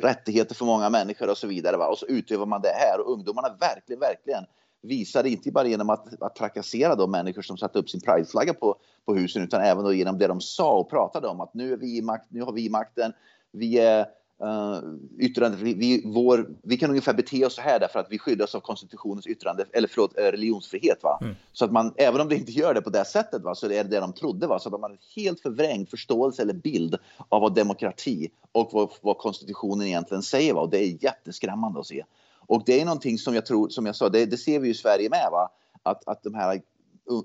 [0.00, 1.76] rättigheter för många människor och så vidare.
[1.76, 1.88] Va?
[1.88, 4.44] Och så utövar man det här och ungdomarna verkligen, verkligen
[4.82, 8.76] visade inte bara genom att, att trakassera de människor som satte upp sin prideflagga på,
[9.06, 11.76] på husen utan även då genom det de sa och pratade om att nu är
[11.76, 13.12] vi i makt, nu har vi makten,
[13.52, 14.06] vi är
[14.44, 14.80] uh,
[15.18, 18.54] yttrande, vi, vi, vår, vi kan ungefär bete oss så här därför att vi skyddas
[18.54, 21.02] av konstitutionens yttrande, eller förlåt, eh, religionsfrihet.
[21.02, 21.18] Va?
[21.20, 21.34] Mm.
[21.52, 23.84] Så att man, även om det inte gör det på det sättet, va, så är
[23.84, 24.46] det det de trodde.
[24.46, 24.58] Va?
[24.58, 26.96] Så att de har en helt förvrängd förståelse eller bild
[27.28, 30.54] av vad demokrati och vad, vad konstitutionen egentligen säger.
[30.54, 30.60] Va?
[30.60, 32.04] Och det är jätteskrämmande att se.
[32.46, 34.72] Och det är någonting som jag tror, som jag sa, det, det ser vi ju
[34.72, 35.28] i Sverige med.
[35.30, 35.48] Va?
[35.82, 36.60] Att, att de här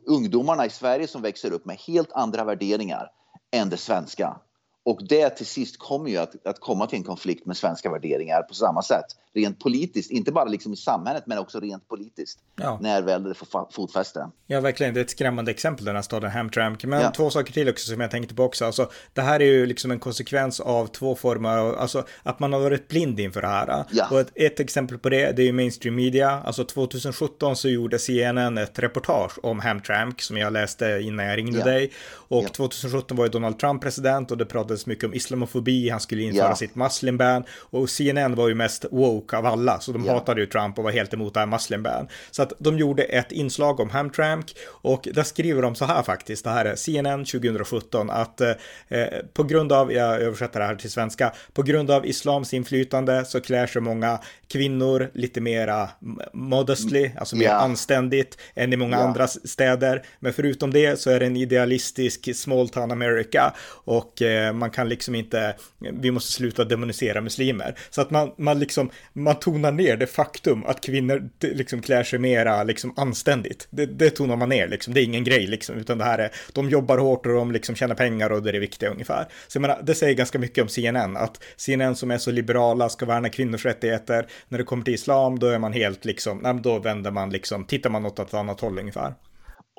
[0.06, 3.12] ungdomarna i Sverige som växer upp med helt andra värderingar
[3.52, 4.38] än det svenska
[4.90, 8.42] Och det till sist kommer ju att, att komma till en konflikt med svenska värderingar
[8.42, 9.06] på samma sätt.
[9.34, 12.40] Rent politiskt, inte bara liksom i samhället men också rent politiskt.
[12.56, 12.80] Ja.
[12.82, 14.30] När väl det får fotfäste.
[14.48, 14.94] Ja, verkligen.
[14.94, 16.86] Det är ett skrämmande exempel den här staden Hamtramck.
[16.86, 17.12] Men ja.
[17.12, 18.66] två saker till också som jag tänkte på också.
[18.66, 22.54] Alltså, det här är ju liksom en konsekvens av två former av, alltså att man
[22.54, 23.86] har varit blind inför det här.
[23.92, 24.08] Ja.
[24.12, 26.42] Och ett, ett, exempel på det, det är ju mainstream media.
[26.46, 31.64] Alltså 2017 så gjorde CNN ett reportage om Hamtramck som jag läste innan jag ringde
[31.64, 31.92] dig.
[32.12, 32.50] Och Ja.
[32.50, 36.48] 2017 var ju Donald Trump president och det pratades mycket om islamofobi, han skulle införa
[36.50, 36.56] Ja.
[36.56, 37.44] sitt muslim ban.
[37.60, 40.14] Och CNN var ju mest woke av alla, så de Ja.
[40.14, 42.08] hatade ju Trump och var helt emot det här muslim ban.
[42.32, 46.44] Så att de gjorde ett inslag om Hamtramck och där skriver de så här faktiskt,
[46.44, 48.52] det här är CNN 2017, att eh,
[49.34, 53.42] på grund av, jag översätter det här till svenska, på grund av islams inflytande så
[53.42, 55.90] klär sig många kvinnor lite mera
[56.34, 57.52] modestly, alltså mer Ja.
[57.54, 59.04] anständigt än i många Ja.
[59.04, 60.04] andra städer.
[60.20, 63.54] Men förutom det så är det en idealistisk small town America
[63.86, 67.76] och eh, man man kan liksom inte, vi måste sluta demonisera muslimer.
[67.90, 72.20] Så att man, man liksom, man tonar ner det faktum att kvinnor liksom klär sig
[72.20, 73.68] mera liksom anständigt.
[73.70, 76.32] Det, det tonar man ner liksom, det är ingen grej liksom, utan det här är,
[76.54, 79.28] de jobbar hårt och de liksom tjänar pengar och det är det viktiga ungefär.
[79.48, 82.90] Så jag menar, det säger ganska mycket om CNN, att CNN som är så liberala
[82.90, 86.60] ska värna kvinnors rättigheter, när det kommer till islam då är man helt liksom, nej,
[86.64, 89.14] då vänder man liksom, tittar man åt ett annat håll ungefär.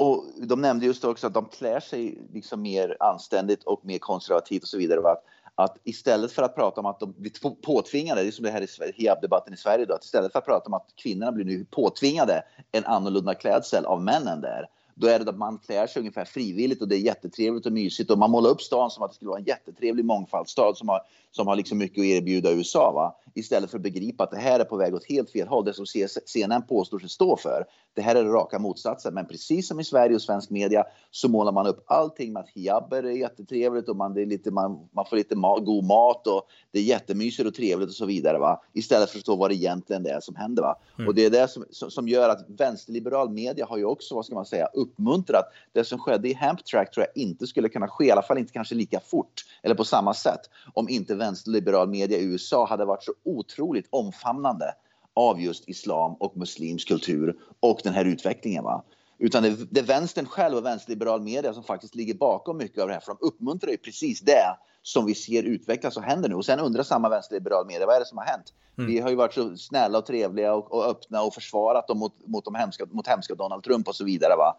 [0.00, 4.62] Och de nämnde just också att de klär sig liksom mer anständigt och mer konservativt
[4.62, 5.00] och så vidare.
[5.00, 5.10] va?
[5.10, 5.24] Att,
[5.54, 7.32] att istället för att prata om att de blir
[7.62, 10.38] påtvingade, det är som det här i Sverige- hijab-debatten i Sverige då, att istället för
[10.38, 12.42] att prata om att kvinnorna blir nu påtvingade
[12.72, 14.66] en annorlunda klädsel av männen där,
[15.00, 18.10] då är det att man klär sig ungefär frivilligt och det är jättetrevligt och mysigt
[18.10, 21.00] och man målar upp stan som att det skulle vara en jättetrevlig mångfaldsstad som har,
[21.30, 22.92] som har liksom mycket att erbjuda USA.
[22.92, 23.16] Va?
[23.34, 25.74] Istället för att begripa att det här är på väg åt helt fel håll, det
[25.74, 25.86] som
[26.26, 27.64] CNN påstår sig stå för.
[27.94, 29.14] Det här är det raka motsatsen.
[29.14, 32.48] Men precis som i Sverige och svensk media så målar man upp allting med att
[32.48, 36.26] hijaber är jättetrevligt och man, det är lite, man, man får lite ma- god mat
[36.26, 38.38] och det är jättemysigt och trevligt och så vidare.
[38.38, 38.62] Va?
[38.72, 40.62] Istället för att förstå vad det egentligen är som händer.
[40.62, 40.78] Va?
[41.06, 44.34] Och det är det som, som, gör att vänsterliberal media har ju också, vad ska
[44.34, 48.10] man säga, uppmuntrat det som skedde i Hamptrack tror jag inte skulle kunna ske, i
[48.10, 50.40] alla fall inte kanske lika fort eller på samma sätt
[50.74, 54.74] om inte vänsterliberal media i USA hade varit så otroligt omfamnande
[55.14, 58.64] av just islam och muslimsk kultur och den här utvecklingen.
[58.64, 58.84] Va?
[59.18, 62.88] Utan det, det är vänstern själv och vänsterliberal media som faktiskt ligger bakom mycket av
[62.88, 63.00] det här.
[63.00, 66.34] För de uppmuntrar ju precis det som vi ser utvecklas och händer nu.
[66.34, 68.52] Och sen undrar samma vänsterliberal media, vad är det som har hänt?
[68.86, 72.26] Vi har ju varit så snälla och trevliga och, och öppna och försvarat dem mot,
[72.26, 74.36] mot, de hemska, mot hemska Donald Trump och så vidare.
[74.36, 74.56] Va?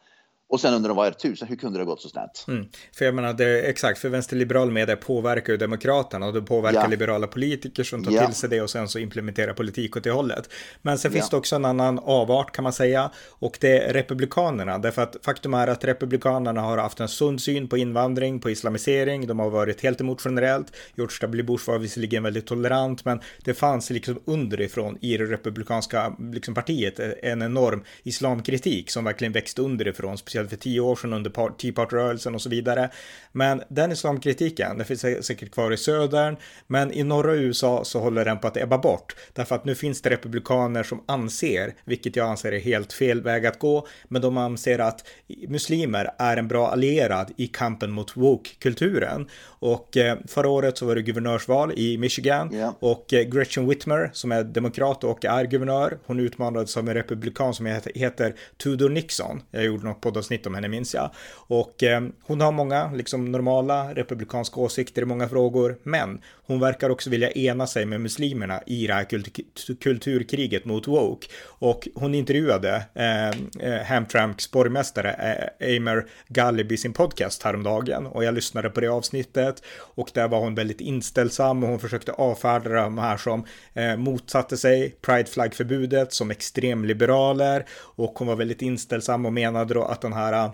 [0.51, 2.45] Och sen undrar de, vad är det tusen, hur kunde det ha gått så snett?
[2.47, 2.65] Mm.
[2.95, 6.87] För jag menar, det exakt, för vänsterliberal media påverkar ju demokraterna och det påverkar Ja.
[6.87, 8.25] liberala politiker som tar Ja.
[8.25, 10.49] till sig det och sen så implementerar politik åt det hållet.
[10.81, 11.29] Men sen finns Ja.
[11.31, 14.77] det också en annan avart kan man säga och det är republikanerna.
[14.77, 19.27] Därför att faktum är att republikanerna har haft en sund syn på invandring, på islamisering.
[19.27, 20.73] De har varit helt emot generellt.
[20.95, 21.43] George W.
[21.43, 26.99] Bush var visserligen väldigt tolerant, men det fanns liksom underifrån i det republikanska liksom, partiet
[26.99, 32.35] en enorm islamkritik som verkligen växte underifrån, speciellt för tio år sedan under Tea Party-rörelsen
[32.35, 32.89] och så vidare.
[33.31, 36.35] Men den islamkritiken, den finns sä- säkert kvar i södern,
[36.67, 39.15] men i norra USA så håller den på att ebba bort.
[39.33, 43.45] Därför att nu finns det republikaner som anser, vilket jag anser är helt fel väg
[43.45, 45.07] att gå, men de anser att
[45.47, 49.27] muslimer är en bra allierad i kampen mot woke-kulturen.
[49.43, 52.75] Och eh, förra året så var det guvernörsval i Michigan Ja.
[52.79, 57.53] och eh, Gretchen Whitmer som är demokrat och är guvernör, hon utmanades av en republikan
[57.53, 59.41] som heter, heter Tudor Nixon.
[59.51, 61.09] Jag gjorde något poddavsnitt avsnitt om henne minns jag.
[61.47, 66.21] Och eh, hon har många liksom normala republikanska åsikter i många frågor, men
[66.51, 71.27] hon verkar också vilja ena sig med muslimerna i det här kult- kulturkriget mot woke.
[71.59, 75.11] Och hon intervjuade eh, eh, Hamtramcks borgmästare
[75.59, 79.63] eh, Amer Gallib i sin podcast häromdagen och jag lyssnade på det avsnittet
[79.95, 84.57] och där var hon väldigt inställsam och hon försökte avfärda de här som eh, motsatte
[84.57, 87.65] sig prideflaggförbudet som extremliberaler
[87.97, 90.51] och hon var väldigt inställsam och menade då att den här eh,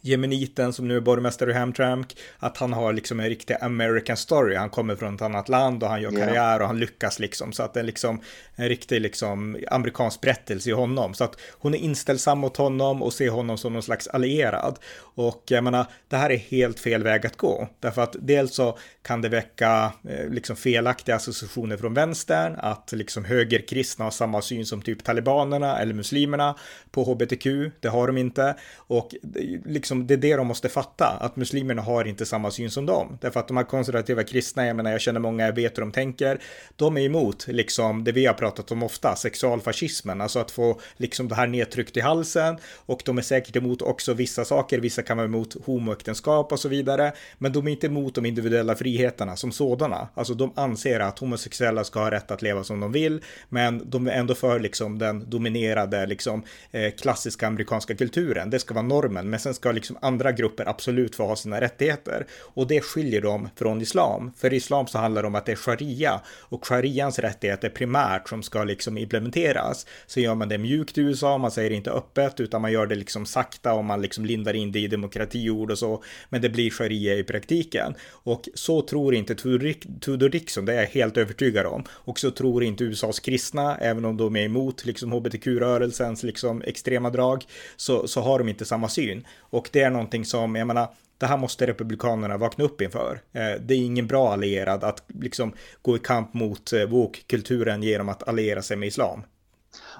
[0.00, 4.56] Jemeniten som nu är borgmästare i Hamtramck, att han har liksom en riktig American story.
[4.56, 7.52] Han kommer från ett annat land och han gör karriär och han lyckas liksom.
[7.52, 8.20] Så att det är liksom
[8.54, 11.14] en riktig liksom amerikansk berättelse i honom.
[11.14, 14.78] Så att hon är inställsam mot honom och ser honom som någon slags allierad.
[14.98, 17.68] Och jag menar, det här är helt fel väg att gå.
[17.80, 23.24] Därför att dels så kan det väcka eh, liksom felaktiga associationer från vänstern, att liksom
[23.24, 26.54] högerkristna har samma syn som typ talibanerna eller muslimerna
[26.90, 27.46] på hbtq.
[27.80, 28.56] Det har de inte.
[28.76, 32.70] Och det- liksom, det är det de måste fatta, att muslimerna har inte samma syn
[32.70, 33.18] som dem.
[33.20, 35.92] Därför att de här konservativa kristna, jag menar, jag känner många, jag vet hur de
[35.92, 36.40] tänker,
[36.76, 41.28] de är emot liksom det vi har pratat om ofta, sexualfascismen, alltså att få liksom
[41.28, 42.58] det här nedtryckt i halsen.
[42.86, 46.68] Och de är säkert emot också vissa saker, vissa kan vara emot homoäktenskap och så
[46.68, 50.08] vidare, men de är inte emot de individuella friheterna som sådana.
[50.14, 54.06] Alltså de anser att homosexuella ska ha rätt att leva som de vill, men de
[54.06, 58.50] är ändå för liksom den dominerade liksom eh, klassiska amerikanska kulturen.
[58.50, 62.26] Det ska vara normen, men sen ska liksom andra grupper absolut få ha sina rättigheter
[62.32, 64.32] och det skiljer dem från islam.
[64.36, 68.42] För islam så handlar det om att det är sharia och sharians rättigheter primärt som
[68.42, 69.86] ska liksom implementeras.
[70.06, 72.94] Så gör man det mjukt i USA, man säger inte öppet utan man gör det
[72.94, 76.02] liksom sakta och man liksom lindar in det i demokratiord och så.
[76.28, 80.86] Men det blir sharia i praktiken och så tror inte Tudor Dixon, det är jag
[80.86, 81.84] helt övertygad om.
[81.90, 87.10] Och så tror inte USAs kristna, även om de är emot liksom hbtq-rörelsens liksom extrema
[87.10, 87.44] drag,
[87.76, 89.26] så, så har de inte samma syn.
[89.40, 90.88] Och och det är någonting som, jag menar,
[91.18, 93.20] det här måste republikanerna vakna upp inför.
[93.32, 95.52] Eh, det är ingen bra allierad att liksom
[95.82, 99.22] gå i kamp mot eh, woke-kulturen genom att alliera sig med islam.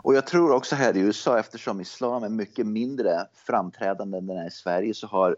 [0.02, 4.38] Och jag tror också här i USA, eftersom islam är mycket mindre framträdande än den
[4.38, 5.36] är i Sverige, så har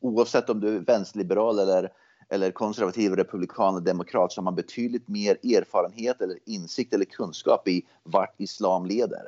[0.00, 1.88] oavsett om du är vänsterliberal eller,
[2.28, 7.68] eller konservativ, republikan eller demokrat, så har man betydligt mer erfarenhet eller insikt eller kunskap
[7.68, 9.22] i vart islam leder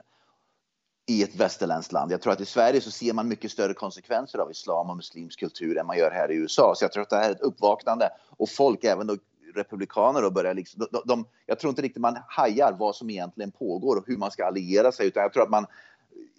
[1.06, 2.12] i ett västerländskt land.
[2.12, 5.40] Jag tror att i Sverige så ser man mycket större konsekvenser av islam och muslimsk
[5.40, 6.74] kultur än man gör här i USA.
[6.76, 9.16] Så jag tror att det här är ett uppvaknande och folk, även då
[9.54, 13.50] republikaner, då börjar liksom, de, de, jag tror inte riktigt man hajar vad som egentligen
[13.50, 15.66] pågår och hur man ska alliera sig, utan jag tror att man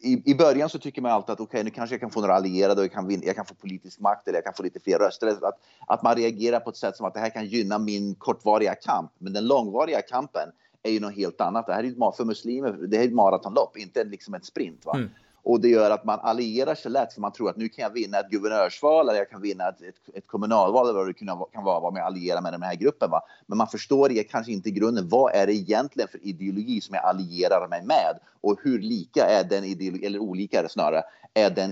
[0.01, 2.22] i, i början så tycker man alltid att okej, okay, nu kanske jag kan få
[2.22, 4.64] några allierade och jag kan, vinna, jag kan få politisk makt eller jag kan få
[4.64, 5.28] lite fler röster.
[5.28, 8.76] Att, att man reagerar på ett sätt som att det här kan gynna min kortvariga
[8.76, 9.11] kamp.
[9.18, 10.49] Men den långvariga kampen
[10.84, 11.67] är ju något helt annat.
[11.67, 14.86] Det här är ju för muslimer, det här är ett maratonlopp, inte liksom ett sprint.
[14.86, 14.93] Va?
[14.95, 15.09] Mm.
[15.43, 17.89] Och det gör att man allierar sig lätt för man tror att nu kan jag
[17.89, 21.13] vinna ett guvernörsval eller jag kan vinna ett, ett, ett kommunalval eller vad det
[21.53, 23.11] kan vara, om jag allierar med den här gruppen.
[23.11, 23.21] Va?
[23.47, 25.09] Men man förstår det kanske inte i grunden.
[25.09, 28.19] Vad är det egentligen för ideologi som jag allierar mig med?
[28.41, 31.71] Och hur lika är den ideologin, eller olika är det snarare, är den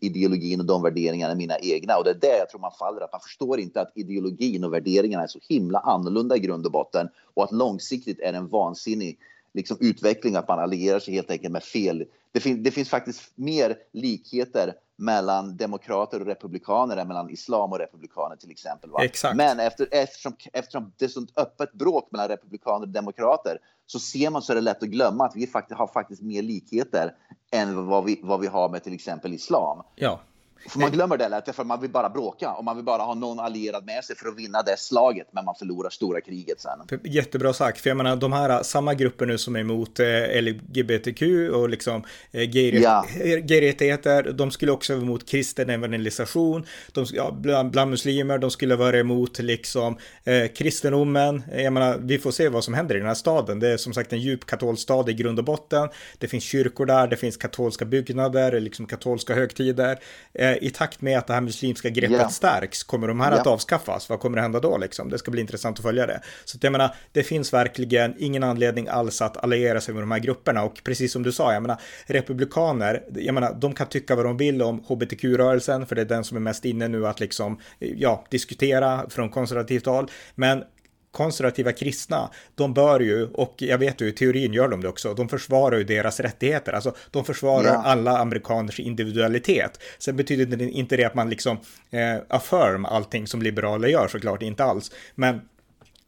[0.00, 1.96] ideologin och de värderingarna mina egna?
[1.96, 4.72] Och det är det jag tror man faller, att man förstår inte att ideologin och
[4.72, 9.18] värderingarna är så himla annorlunda i grund och botten och att långsiktigt är en vansinnig
[9.54, 12.04] liksom utveckling att man allierar sig helt enkelt med fel.
[12.32, 17.78] Det, fin det finns faktiskt mer likheter mellan demokrater och republikaner än mellan islam och
[17.78, 18.90] republikaner till exempel.
[19.36, 24.30] Men efter, eftersom, eftersom det är sånt öppet bråk mellan republikaner och demokrater så ser
[24.30, 27.14] man så är det lätt att glömma att vi faktiskt har faktiskt mer likheter
[27.52, 29.82] än vad vi, vad vi har med till exempel islam.
[29.94, 30.20] Ja.
[30.68, 33.14] För man glömmer det lätt, för man vill bara bråka och man vill bara ha
[33.14, 37.00] någon allierad med sig för att vinna det slaget, men man förlorar stora kriget sen.
[37.04, 41.22] Jättebra sagt, för jag menar de här samma grupper nu som är emot eh, LGBTQ
[41.52, 42.02] och liksom
[42.32, 44.32] eh, gay-rättigheter, ja.
[44.32, 48.98] de skulle också vara emot kristen evangelisation, de, ja, bland, bland muslimer, de skulle vara
[48.98, 53.14] emot liksom eh, kristendomen, jag menar vi får se vad som händer i den här
[53.14, 55.88] staden, det är som sagt en djup katolsk stad i grund och botten,
[56.18, 59.98] det finns kyrkor där, det finns katolska byggnader, liksom katolska högtider,
[60.32, 62.28] eh, Eh, i takt med att det här muslimska greppet yeah.
[62.28, 63.40] stärks, kommer de här yeah.
[63.40, 64.08] att avskaffas?
[64.08, 65.10] Vad kommer att hända då liksom?
[65.10, 66.20] Det ska bli intressant att följa det.
[66.44, 70.18] Så jag menar, det finns verkligen ingen anledning alls att alliera sig med de här
[70.18, 74.24] grupperna och precis som du sa, jag menar, republikaner, jag menar, de kan tycka vad
[74.24, 77.60] de vill om hbtq-rörelsen, för det är den som är mest inne nu att liksom,
[77.78, 80.64] ja, diskutera från konservativt håll, men
[81.12, 85.14] konservativa kristna, de bör ju, och jag vet ju i teorin gör de det också,
[85.14, 87.82] de försvarar ju deras rättigheter, alltså de försvarar ja.
[87.84, 89.82] alla amerikaners individualitet.
[89.98, 91.56] Sen betyder det inte det att man liksom
[91.90, 95.40] eh, affirm allting som liberaler gör såklart, inte alls, men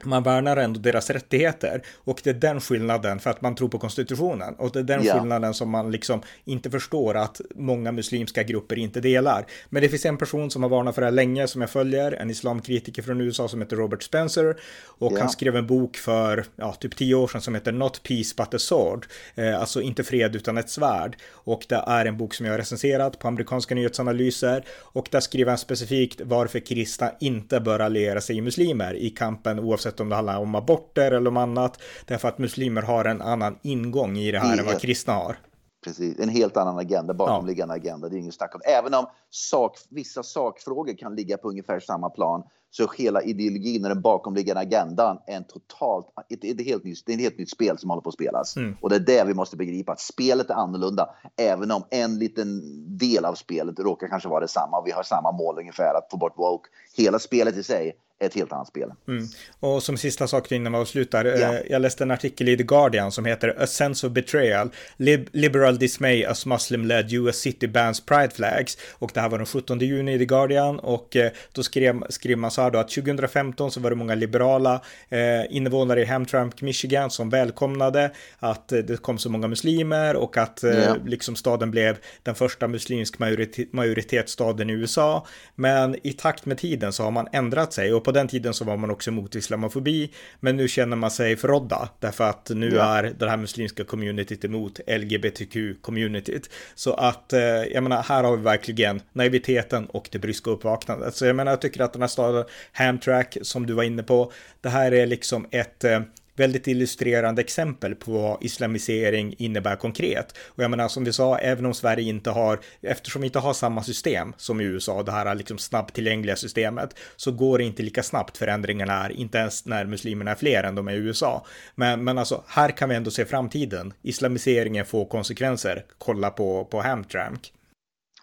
[0.04, 3.78] man värnar ändå deras rättigheter och det är den skillnaden för att man tror på
[3.78, 5.14] konstitutionen och det är den ja.
[5.14, 9.46] skillnaden som man liksom inte förstår att många muslimska grupper inte delar.
[9.68, 12.12] Men det finns en person som har varnat för det här länge som jag följer,
[12.12, 15.18] en islamkritiker från USA som heter Robert Spencer och ja.
[15.20, 18.54] han skrev en bok för ja, typ tio år sedan som heter Not Peace But
[18.54, 22.46] a Sword, eh, alltså inte fred utan ett svärd och det är en bok som
[22.46, 27.80] jag har recenserat på amerikanska nyhetsanalyser och där skriver han specifikt varför kristna inte bör
[27.80, 31.36] alliera sig i muslimer i kampen oavsett oavsett om det handlar om aborter eller om
[31.36, 31.78] annat.
[32.06, 35.36] Därför att muslimer har en annan ingång i det här än vad kristna har.
[35.84, 37.80] Precis, en helt annan agenda, bakomliggande ja.
[37.80, 38.08] agenda.
[38.08, 38.60] Det är inget snack om.
[38.64, 43.88] Även om sak, vissa sakfrågor kan ligga på ungefär samma plan så hela ideologin och
[43.88, 47.50] den bakomliggande agendan är en totalt, ett, ett helt nytt, det är ett helt nytt
[47.50, 48.56] spel som håller på att spelas.
[48.56, 48.76] Mm.
[48.80, 52.60] Och det är det vi måste begripa, att spelet är annorlunda, även om en liten
[52.98, 56.16] del av spelet råkar kanske vara detsamma och vi har samma mål ungefär, att få
[56.16, 56.68] bort woke.
[56.96, 57.92] Hela spelet i sig
[58.26, 58.92] ett helt annat spel.
[59.08, 59.26] Mm.
[59.60, 63.12] Och som sista sak innan vi avslutar, eh, jag läste en artikel i The Guardian
[63.12, 68.30] som heter A sense of betrayal, Lib liberal dismay as Muslim-led US city bans pride
[68.30, 68.78] flags.
[68.92, 72.38] Och det här var den 17 juni i The Guardian och eh, då skrev, skrev
[72.38, 76.62] man så här då att 2015 så var det många liberala eh, invånare i Hamtramck,
[76.62, 80.96] Michigan som välkomnade att eh, det kom så många muslimer och att Ja.
[81.06, 85.26] liksom staden blev den första muslimsk majoritet, majoritetsstaden i USA.
[85.54, 88.64] Men i takt med tiden så har man ändrat sig och på den tiden så
[88.64, 90.10] var man också emot islamofobi.
[90.40, 92.96] Men nu känner man sig förrådda därför att nu Ja.
[92.98, 96.50] är det här muslimska communityt emot LGBTQ-communityt.
[96.74, 101.14] Så att, eh, jag menar, här har vi verkligen naiviteten och det bryska uppvaknandet.
[101.14, 104.32] Så jag menar, jag tycker att den här staden, Hamtramck, som du var inne på,
[104.60, 106.00] det här är liksom ett eh,
[106.42, 110.38] väldigt illustrerande exempel på vad islamisering innebär konkret.
[110.48, 113.52] Och jag menar som vi sa, även om Sverige inte har, eftersom vi inte har
[113.52, 118.02] samma system som i USA, det här liksom snabbtillgängliga systemet, så går det inte lika
[118.02, 121.46] snabbt förändringarna är, inte ens när muslimerna är fler än de är i USA.
[121.74, 123.92] Men, men alltså, här kan vi ändå se framtiden.
[124.02, 125.84] Islamiseringen får konsekvenser.
[125.98, 127.52] Kolla på, på Hamtramck.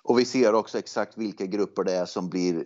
[0.03, 2.63] Och vi ser också exakt vilka grupper det är som, blir,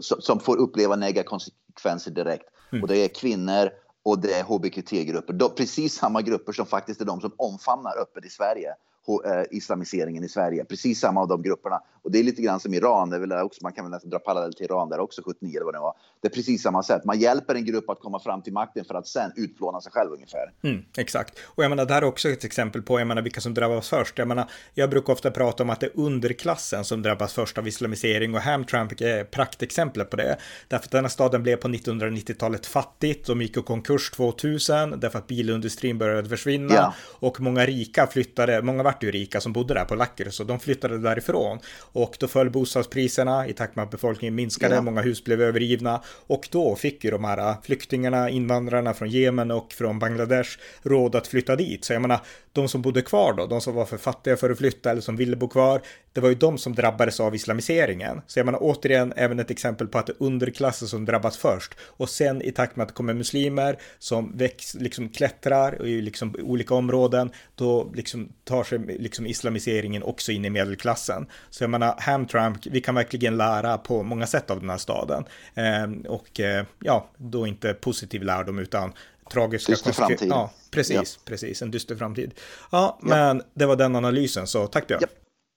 [0.00, 2.44] som, som får uppleva negativa konsekvenser direkt.
[2.82, 3.70] Och det är kvinnor
[4.02, 5.32] och det är hbqt-grupper.
[5.32, 8.74] De- Precis samma grupper som faktiskt är de som omfamnar öppet i Sverige
[9.08, 10.64] eh, Islamiseringen i Sverige.
[10.64, 11.82] Precis samma av de grupperna.
[12.02, 13.10] Och det är lite grann som Iran.
[13.10, 15.64] Det är också, man kan väl nästan dra parallell till Iran där också, 79 eller
[15.64, 15.94] vad det var.
[16.22, 17.04] Det är precis samma sätt.
[17.04, 20.12] Man hjälper en grupp att komma fram till makten för att sen utplåna sig själv
[20.12, 20.52] ungefär.
[20.62, 21.38] Mm, exakt.
[21.44, 23.88] Och jag menar, det här är också ett exempel på, jag menar, vilka som drabbas
[23.88, 24.18] först.
[24.18, 27.68] Jag menar, jag brukar ofta prata om att det är underklassen som drabbas först av
[27.68, 30.36] islamisering och Hamtramck är praktexemplet på det.
[30.68, 35.18] Därför att den här staden blev på 1990-talet fattigt, de gick i konkurs 2000 därför
[35.18, 36.94] att bilindustrin började försvinna Ja.
[37.10, 40.60] och många rika flyttade, många vart ju rika som bodde där på Lacker, så de
[40.60, 41.58] flyttade därifrån.
[41.92, 44.80] Och då föll bostadspriserna i takt med att befolkningen minskade, Ja.
[44.80, 49.72] många hus blev övergivna och då fick ju de här flyktingarna, invandrarna från Jemen och
[49.72, 50.50] från Bangladesh
[50.82, 51.84] råd att flytta dit.
[51.84, 52.20] Så jag menar,
[52.52, 55.16] de som bodde kvar då, de som var för fattiga för att flytta eller som
[55.16, 55.82] ville bo kvar,
[56.12, 58.22] det var ju de som drabbades av islamiseringen.
[58.26, 61.74] Så jag menar återigen även ett exempel på att det är underklassen som drabbas först
[61.80, 66.36] och sen i takt med att det kommer muslimer som väx, liksom klättrar i liksom
[66.42, 71.26] olika områden, då liksom tar sig liksom islamiseringen också in i medelklassen.
[71.50, 75.24] Så jag menar Hamtramck, vi kan verkligen lära på många sätt av den här staden.
[75.54, 78.92] Eh, och eh, ja, då inte positiv lärdom utan
[79.32, 80.28] tragiska Dyster framtid.
[80.28, 82.34] Ja, precis, precis, en dyster framtid.
[82.70, 85.00] Ja, men det var den analysen, så tack Björn.
[85.02, 85.08] Ja.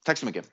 [0.06, 0.46] Tack så mycket.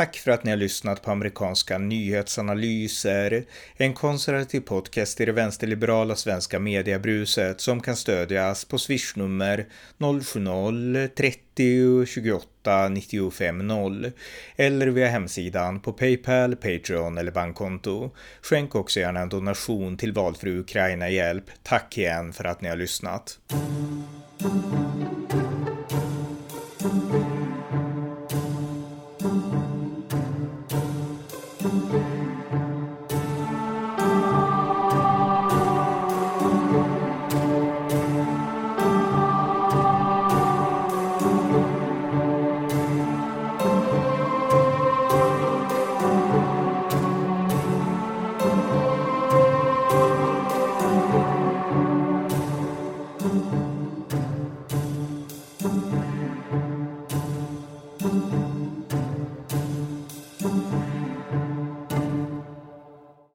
[0.00, 3.44] Tack för att ni har lyssnat på amerikanska nyhetsanalyser.
[3.76, 9.66] En konservativ podcast i det vänsterliberala svenska mediebruset som kan stödjas på swishnummer
[9.98, 14.12] 070-30 28 95 0
[14.56, 18.10] eller via hemsidan på Paypal, Patreon eller bankkonto.
[18.42, 21.44] Skänk också gärna en donation till valfri Ukraina-hjälp.
[21.62, 23.38] Tack igen för att ni har lyssnat.